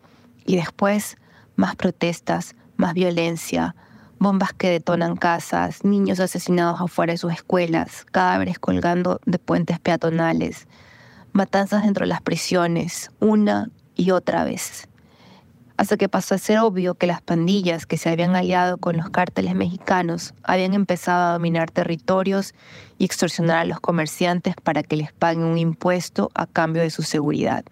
Y 0.45 0.57
después, 0.57 1.15
más 1.55 1.77
protestas, 1.77 2.55
más 2.75 2.93
violencia, 2.93 3.73
bombas 4.19 4.51
que 4.51 4.69
detonan 4.69 5.15
casas, 5.15 5.85
niños 5.85 6.19
asesinados 6.19 6.81
afuera 6.81 7.13
de 7.13 7.17
sus 7.17 7.31
escuelas, 7.31 8.05
cadáveres 8.11 8.59
colgando 8.59 9.21
de 9.25 9.39
puentes 9.39 9.79
peatonales, 9.79 10.67
matanzas 11.31 11.83
dentro 11.83 12.03
de 12.03 12.09
las 12.09 12.21
prisiones, 12.21 13.11
una 13.21 13.69
y 13.97 14.11
otra 14.11 14.45
vez. 14.45 14.87
Hasta 15.75 15.97
que 15.97 16.09
pasó 16.09 16.33
a 16.33 16.39
ser 16.39 16.59
obvio 16.59 16.95
que 16.95 17.05
las 17.05 17.21
pandillas 17.21 17.85
que 17.85 17.97
se 17.97 18.09
habían 18.09 18.35
aliado 18.35 18.77
con 18.77 18.97
los 18.97 19.09
cárteles 19.11 19.53
mexicanos 19.53 20.33
habían 20.41 20.73
empezado 20.73 21.27
a 21.27 21.33
dominar 21.33 21.69
territorios 21.69 22.55
y 22.97 23.05
extorsionar 23.05 23.57
a 23.57 23.65
los 23.65 23.79
comerciantes 23.79 24.55
para 24.63 24.81
que 24.81 24.95
les 24.95 25.11
paguen 25.11 25.43
un 25.43 25.57
impuesto 25.57 26.31
a 26.33 26.47
cambio 26.47 26.81
de 26.81 26.89
su 26.89 27.03
seguridad. 27.03 27.63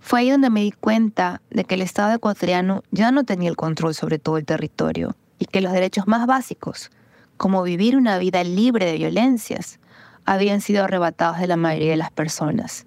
Fue 0.00 0.20
ahí 0.20 0.30
donde 0.30 0.50
me 0.50 0.62
di 0.62 0.72
cuenta 0.72 1.40
de 1.50 1.64
que 1.64 1.76
el 1.76 1.82
Estado 1.82 2.14
ecuatoriano 2.14 2.82
ya 2.90 3.12
no 3.12 3.24
tenía 3.24 3.48
el 3.48 3.56
control 3.56 3.94
sobre 3.94 4.18
todo 4.18 4.36
el 4.36 4.44
territorio 4.44 5.16
y 5.38 5.46
que 5.46 5.60
los 5.60 5.72
derechos 5.72 6.08
más 6.08 6.26
básicos, 6.26 6.90
como 7.36 7.62
vivir 7.62 7.96
una 7.96 8.18
vida 8.18 8.42
libre 8.42 8.86
de 8.86 8.98
violencias, 8.98 9.78
habían 10.24 10.60
sido 10.60 10.84
arrebatados 10.84 11.38
de 11.38 11.46
la 11.46 11.56
mayoría 11.56 11.92
de 11.92 11.96
las 11.96 12.10
personas. 12.10 12.86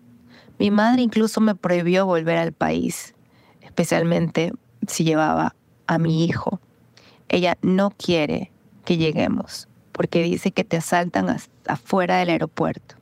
Mi 0.59 0.71
madre 0.71 1.01
incluso 1.01 1.41
me 1.41 1.55
prohibió 1.55 2.05
volver 2.05 2.37
al 2.37 2.51
país, 2.51 3.13
especialmente 3.61 4.53
si 4.87 5.03
llevaba 5.03 5.55
a 5.85 5.97
mi 5.99 6.25
hijo. 6.25 6.59
Ella 7.29 7.57
no 7.61 7.91
quiere 7.91 8.51
que 8.85 8.97
lleguemos 8.97 9.67
porque 9.91 10.21
dice 10.21 10.51
que 10.51 10.63
te 10.63 10.77
asaltan 10.77 11.35
afuera 11.67 12.17
del 12.17 12.29
aeropuerto. 12.29 12.95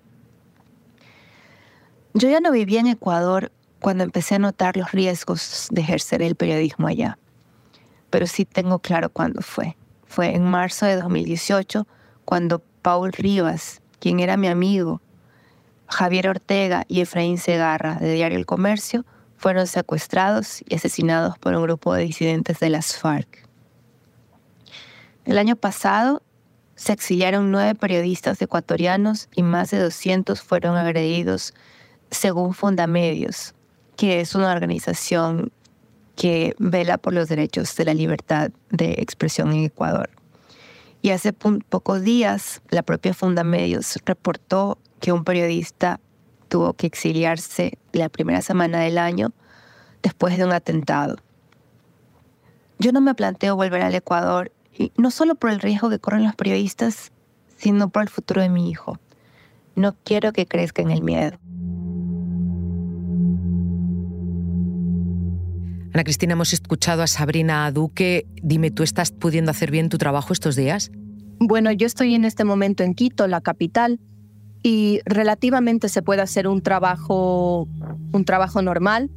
Yo 2.14 2.30
ya 2.30 2.40
no 2.40 2.52
vivía 2.52 2.80
en 2.80 2.88
Ecuador 2.88 3.52
cuando 3.82 4.06
empecé 4.06 4.36
a 4.36 4.40
notar 4.40 4.78
los 4.78 4.94
riesgos 4.94 5.68
de 5.72 5.82
ejercer 5.82 6.22
el 6.22 6.36
periodismo 6.36 6.88
allá, 6.88 7.20
pero 8.10 8.26
sí 8.28 8.46
tengo 8.46 8.80
claro 8.80 9.10
cuándo 9.10 9.42
fue. 9.42 9.76
Fue 10.06 10.34
en 10.34 10.46
marzo 10.46 10.86
de 10.86 10.96
2018 10.96 11.86
cuando 12.24 12.64
Paul 12.82 13.12
Rivas, 13.12 13.82
quien 14.00 14.22
era 14.22 14.38
mi 14.38 14.48
amigo 14.48 15.02
Javier 15.88 16.30
Ortega 16.30 16.86
y 16.88 17.02
Efraín 17.02 17.38
Segarra, 17.38 17.96
de 17.96 18.14
Diario 18.14 18.38
El 18.38 18.46
Comercio, 18.46 19.06
fueron 19.38 19.68
secuestrados 19.68 20.62
y 20.68 20.76
asesinados 20.76 21.38
por 21.38 21.54
un 21.56 21.64
grupo 21.64 21.94
de 21.94 22.04
disidentes 22.04 22.60
de 22.60 22.70
las 22.70 22.98
FARC. 22.98 23.48
El 25.26 25.38
año 25.38 25.56
pasado 25.56 26.22
se 26.76 26.94
exiliaron 26.94 27.52
nueve 27.52 27.76
periodistas 27.76 28.42
ecuatorianos 28.42 29.30
y 29.36 29.44
más 29.44 29.72
de 29.72 29.80
200 29.80 30.42
fueron 30.42 30.78
agredidos, 30.78 31.54
según 32.12 32.54
Fundamedios, 32.54 33.54
que 33.96 34.20
es 34.20 34.36
una 34.36 34.52
organización 34.52 35.52
que 36.16 36.56
vela 36.60 36.98
por 36.98 37.14
los 37.14 37.28
derechos 37.28 37.76
de 37.76 37.86
la 37.86 37.94
libertad 37.94 38.52
de 38.70 38.94
expresión 39.00 39.52
en 39.52 39.66
Ecuador. 39.66 40.10
Y 41.02 41.12
hace 41.12 41.34
pocos 41.34 42.02
días, 42.02 42.62
la 42.70 42.82
propia 42.82 43.14
Fundamedios 43.14 43.98
reportó 44.06 44.80
que 45.00 45.12
un 45.12 45.24
periodista 45.24 46.00
tuvo 46.48 46.74
que 46.74 46.88
exiliarse 46.88 47.78
la 47.92 48.10
primera 48.10 48.42
semana 48.42 48.80
del 48.80 48.98
año 48.98 49.32
después 50.02 50.38
de 50.38 50.46
un 50.46 50.54
atentado. 50.54 51.18
Yo 52.80 52.92
no 52.92 53.02
me 53.02 53.16
planteo 53.16 53.56
volver 53.56 53.82
al 53.82 53.96
Ecuador, 53.96 54.52
y 54.78 54.92
no 54.98 55.10
solo 55.12 55.36
por 55.36 55.50
el 55.50 55.62
riesgo 55.62 55.90
que 55.90 56.00
corren 56.00 56.24
los 56.24 56.36
periodistas, 56.36 57.12
sino 57.58 57.90
por 57.90 58.04
el 58.04 58.10
futuro 58.10 58.42
de 58.42 58.50
mi 58.50 58.70
hijo. 58.70 59.00
No 59.76 59.96
quiero 60.04 60.34
que 60.34 60.46
crezca 60.46 60.82
en 60.82 60.92
el 60.92 61.02
miedo. 61.02 61.38
Ana 65.94 66.04
Cristina, 66.04 66.34
hemos 66.34 66.52
escuchado 66.52 67.04
a 67.04 67.08
Sabrina 67.08 67.72
Duque. 67.72 68.28
Dime, 68.44 68.70
¿tú 68.70 68.84
estás 68.84 69.12
pudiendo 69.12 69.52
hacer 69.52 69.72
bien 69.72 69.88
tu 69.88 69.98
trabajo 69.98 70.34
estos 70.34 70.58
días? 70.58 70.92
Bueno, 71.40 71.72
yo 71.72 71.88
estoy 71.88 72.16
en 72.16 72.26
este 72.26 72.44
momento 72.44 72.84
en 72.84 72.96
Quito, 72.96 73.28
la 73.28 73.40
capital, 73.40 74.00
y 74.66 75.02
relativamente 75.06 75.90
se 75.90 76.02
puede 76.02 76.24
hacer 76.24 76.48
un 76.48 76.60
trabajo, 76.60 77.68
un 78.12 78.26
trabajo 78.26 78.64
normal, 78.64 79.12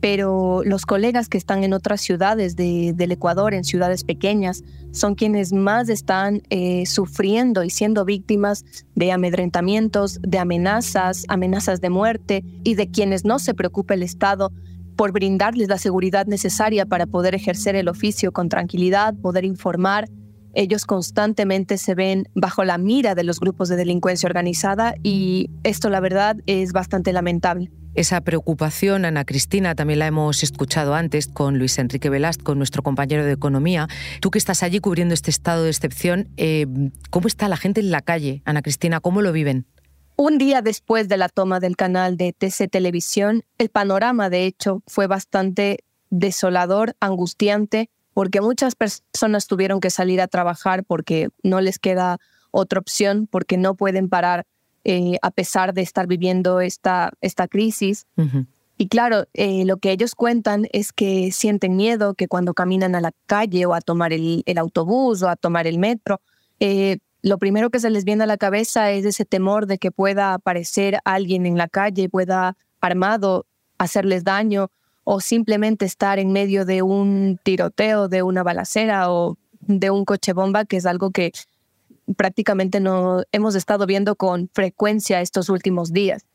pero 0.00 0.62
los 0.64 0.86
colegas 0.86 1.28
que 1.28 1.38
están 1.38 1.62
en 1.62 1.72
otras 1.72 2.00
ciudades 2.00 2.56
del 2.56 3.12
Ecuador, 3.12 3.54
en 3.54 3.62
ciudades 3.62 4.02
pequeñas, 4.02 4.64
son 4.90 5.14
quienes 5.14 5.52
más 5.52 5.88
están 5.88 6.42
eh, 6.50 6.84
sufriendo 6.84 7.62
y 7.62 7.70
siendo 7.70 8.04
víctimas 8.04 8.64
de 8.96 9.12
amedrentamientos, 9.12 10.18
de 10.20 10.40
amenazas, 10.40 11.26
amenazas 11.28 11.80
de 11.80 11.90
muerte 11.90 12.44
y 12.64 12.74
de 12.74 12.90
quienes 12.90 13.24
no 13.24 13.38
se 13.38 13.54
preocupa 13.54 13.94
el 13.94 14.02
Estado 14.02 14.50
por 14.96 15.12
brindarles 15.12 15.68
la 15.68 15.78
seguridad 15.78 16.26
necesaria 16.26 16.86
para 16.86 17.06
poder 17.06 17.36
ejercer 17.36 17.76
el 17.76 17.86
oficio 17.86 18.32
con 18.32 18.48
tranquilidad, 18.48 19.14
poder 19.14 19.44
informar 19.44 20.08
ellos 20.54 20.84
constantemente 20.84 21.78
se 21.78 21.94
ven 21.94 22.28
bajo 22.34 22.64
la 22.64 22.78
mira 22.78 23.14
de 23.14 23.24
los 23.24 23.40
grupos 23.40 23.68
de 23.68 23.76
delincuencia 23.76 24.26
organizada 24.26 24.94
y 25.02 25.50
esto 25.62 25.90
la 25.90 26.00
verdad 26.00 26.36
es 26.46 26.72
bastante 26.72 27.12
lamentable. 27.12 27.70
Esa 27.94 28.20
preocupación, 28.20 29.04
Ana 29.04 29.24
Cristina, 29.24 29.74
también 29.74 29.98
la 29.98 30.06
hemos 30.06 30.42
escuchado 30.42 30.94
antes 30.94 31.26
con 31.26 31.58
Luis 31.58 31.78
Enrique 31.78 32.10
Velasco, 32.10 32.54
nuestro 32.54 32.82
compañero 32.82 33.24
de 33.24 33.32
Economía. 33.32 33.88
Tú 34.20 34.30
que 34.30 34.38
estás 34.38 34.62
allí 34.62 34.78
cubriendo 34.78 35.14
este 35.14 35.30
estado 35.30 35.64
de 35.64 35.70
excepción, 35.70 36.28
eh, 36.36 36.66
¿cómo 37.10 37.26
está 37.26 37.48
la 37.48 37.56
gente 37.56 37.80
en 37.80 37.90
la 37.90 38.00
calle, 38.00 38.42
Ana 38.44 38.62
Cristina? 38.62 39.00
¿Cómo 39.00 39.20
lo 39.20 39.32
viven? 39.32 39.66
Un 40.14 40.38
día 40.38 40.62
después 40.62 41.08
de 41.08 41.16
la 41.16 41.28
toma 41.28 41.60
del 41.60 41.76
canal 41.76 42.16
de 42.16 42.32
TC 42.32 42.68
Televisión, 42.68 43.44
el 43.56 43.68
panorama, 43.68 44.30
de 44.30 44.46
hecho, 44.46 44.82
fue 44.86 45.06
bastante 45.06 45.78
desolador, 46.10 46.94
angustiante, 47.00 47.90
porque 48.18 48.40
muchas 48.40 48.74
personas 48.74 49.46
tuvieron 49.46 49.78
que 49.78 49.90
salir 49.90 50.20
a 50.20 50.26
trabajar 50.26 50.82
porque 50.82 51.28
no 51.44 51.60
les 51.60 51.78
queda 51.78 52.18
otra 52.50 52.80
opción, 52.80 53.28
porque 53.30 53.56
no 53.56 53.76
pueden 53.76 54.08
parar 54.08 54.44
eh, 54.82 55.18
a 55.22 55.30
pesar 55.30 55.72
de 55.72 55.82
estar 55.82 56.08
viviendo 56.08 56.60
esta, 56.60 57.12
esta 57.20 57.46
crisis. 57.46 58.08
Y 58.76 58.88
claro, 58.88 59.26
eh, 59.34 59.64
lo 59.64 59.76
que 59.76 59.92
ellos 59.92 60.16
cuentan 60.16 60.66
es 60.72 60.92
que 60.92 61.30
sienten 61.30 61.76
miedo, 61.76 62.14
que 62.14 62.26
cuando 62.26 62.54
caminan 62.54 62.96
a 62.96 63.00
la 63.00 63.12
calle 63.26 63.66
o 63.66 63.72
a 63.72 63.80
tomar 63.80 64.12
el, 64.12 64.42
autobús 64.56 65.22
o 65.22 65.28
a 65.28 65.36
tomar 65.36 65.68
el 65.68 65.78
metro, 65.78 66.20
eh, 66.58 66.98
lo 67.22 67.38
primero 67.38 67.70
que 67.70 67.78
se 67.78 67.88
les 67.88 68.02
viene 68.02 68.24
a 68.24 68.26
la 68.26 68.36
cabeza 68.36 68.90
es 68.90 69.04
ese 69.04 69.26
temor 69.26 69.66
de 69.68 69.78
que 69.78 69.92
pueda 69.92 70.34
aparecer 70.34 70.98
alguien 71.04 71.46
en 71.46 71.56
la 71.56 71.68
calle, 71.68 72.08
pueda 72.08 72.56
armado 72.80 73.46
hacerles 73.78 74.24
daño 74.24 74.72
o 75.10 75.22
simplemente 75.22 75.86
estar 75.86 76.18
en 76.18 76.32
medio 76.32 76.66
de 76.66 76.82
un 76.82 77.40
tiroteo, 77.42 78.08
de 78.08 78.22
una 78.22 78.42
balacera 78.42 79.10
o 79.10 79.38
de 79.60 79.90
un 79.90 80.04
coche 80.04 80.34
bomba, 80.34 80.66
que 80.66 80.76
es 80.76 80.84
algo 80.84 81.12
que 81.12 81.32
prácticamente 82.14 82.78
no 82.78 83.22
hemos 83.32 83.54
estado 83.54 83.86
viendo 83.86 84.16
con 84.16 84.50
frecuencia 84.52 85.22
estos 85.22 85.48
últimos 85.48 85.94
días. 85.94 86.26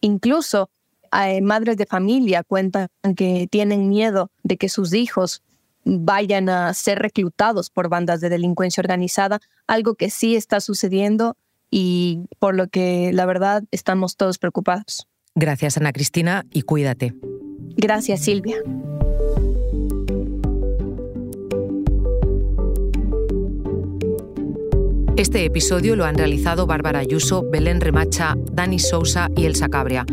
Incluso 0.00 0.70
eh, 1.12 1.40
madres 1.40 1.76
de 1.76 1.86
familia 1.86 2.42
cuentan 2.42 2.88
que 3.16 3.46
tienen 3.48 3.88
miedo 3.88 4.28
de 4.42 4.56
que 4.56 4.68
sus 4.68 4.92
hijos 4.92 5.44
vayan 5.84 6.48
a 6.48 6.74
ser 6.74 6.98
reclutados 6.98 7.70
por 7.70 7.88
bandas 7.88 8.20
de 8.20 8.28
delincuencia 8.28 8.80
organizada, 8.80 9.38
algo 9.68 9.94
que 9.94 10.10
sí 10.10 10.34
está 10.34 10.58
sucediendo 10.58 11.36
y 11.70 12.22
por 12.40 12.56
lo 12.56 12.66
que 12.66 13.12
la 13.12 13.24
verdad 13.24 13.62
estamos 13.70 14.16
todos 14.16 14.38
preocupados. 14.38 15.06
Gracias 15.36 15.76
Ana 15.76 15.92
Cristina 15.92 16.44
y 16.50 16.62
cuídate. 16.62 17.14
Gracias 17.76 18.20
Silvia. 18.22 18.56
Este 25.16 25.44
episodio 25.44 25.96
lo 25.96 26.04
han 26.04 26.16
realizado 26.16 26.66
Bárbara 26.66 26.98
Ayuso, 26.98 27.42
Belén 27.50 27.80
Remacha, 27.80 28.34
Dani 28.52 28.78
Sousa 28.78 29.30
y 29.34 29.46
Elsa 29.46 29.68
Cabria. 29.68 30.04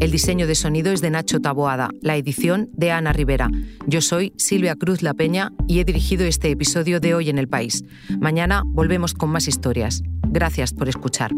El 0.00 0.10
diseño 0.10 0.46
de 0.46 0.54
sonido 0.54 0.92
es 0.92 1.00
de 1.00 1.10
Nacho 1.10 1.40
Taboada, 1.40 1.90
la 2.02 2.16
edición 2.16 2.68
de 2.72 2.90
Ana 2.90 3.12
Rivera. 3.12 3.50
Yo 3.86 4.00
soy 4.00 4.32
Silvia 4.36 4.76
Cruz 4.76 5.02
La 5.02 5.14
Peña 5.14 5.52
y 5.66 5.80
he 5.80 5.84
dirigido 5.84 6.24
este 6.24 6.50
episodio 6.50 7.00
de 7.00 7.14
Hoy 7.14 7.30
en 7.30 7.38
el 7.38 7.48
País. 7.48 7.84
Mañana 8.18 8.62
volvemos 8.64 9.14
con 9.14 9.30
más 9.30 9.48
historias. 9.48 10.02
Gracias 10.28 10.72
por 10.72 10.88
escuchar. 10.88 11.32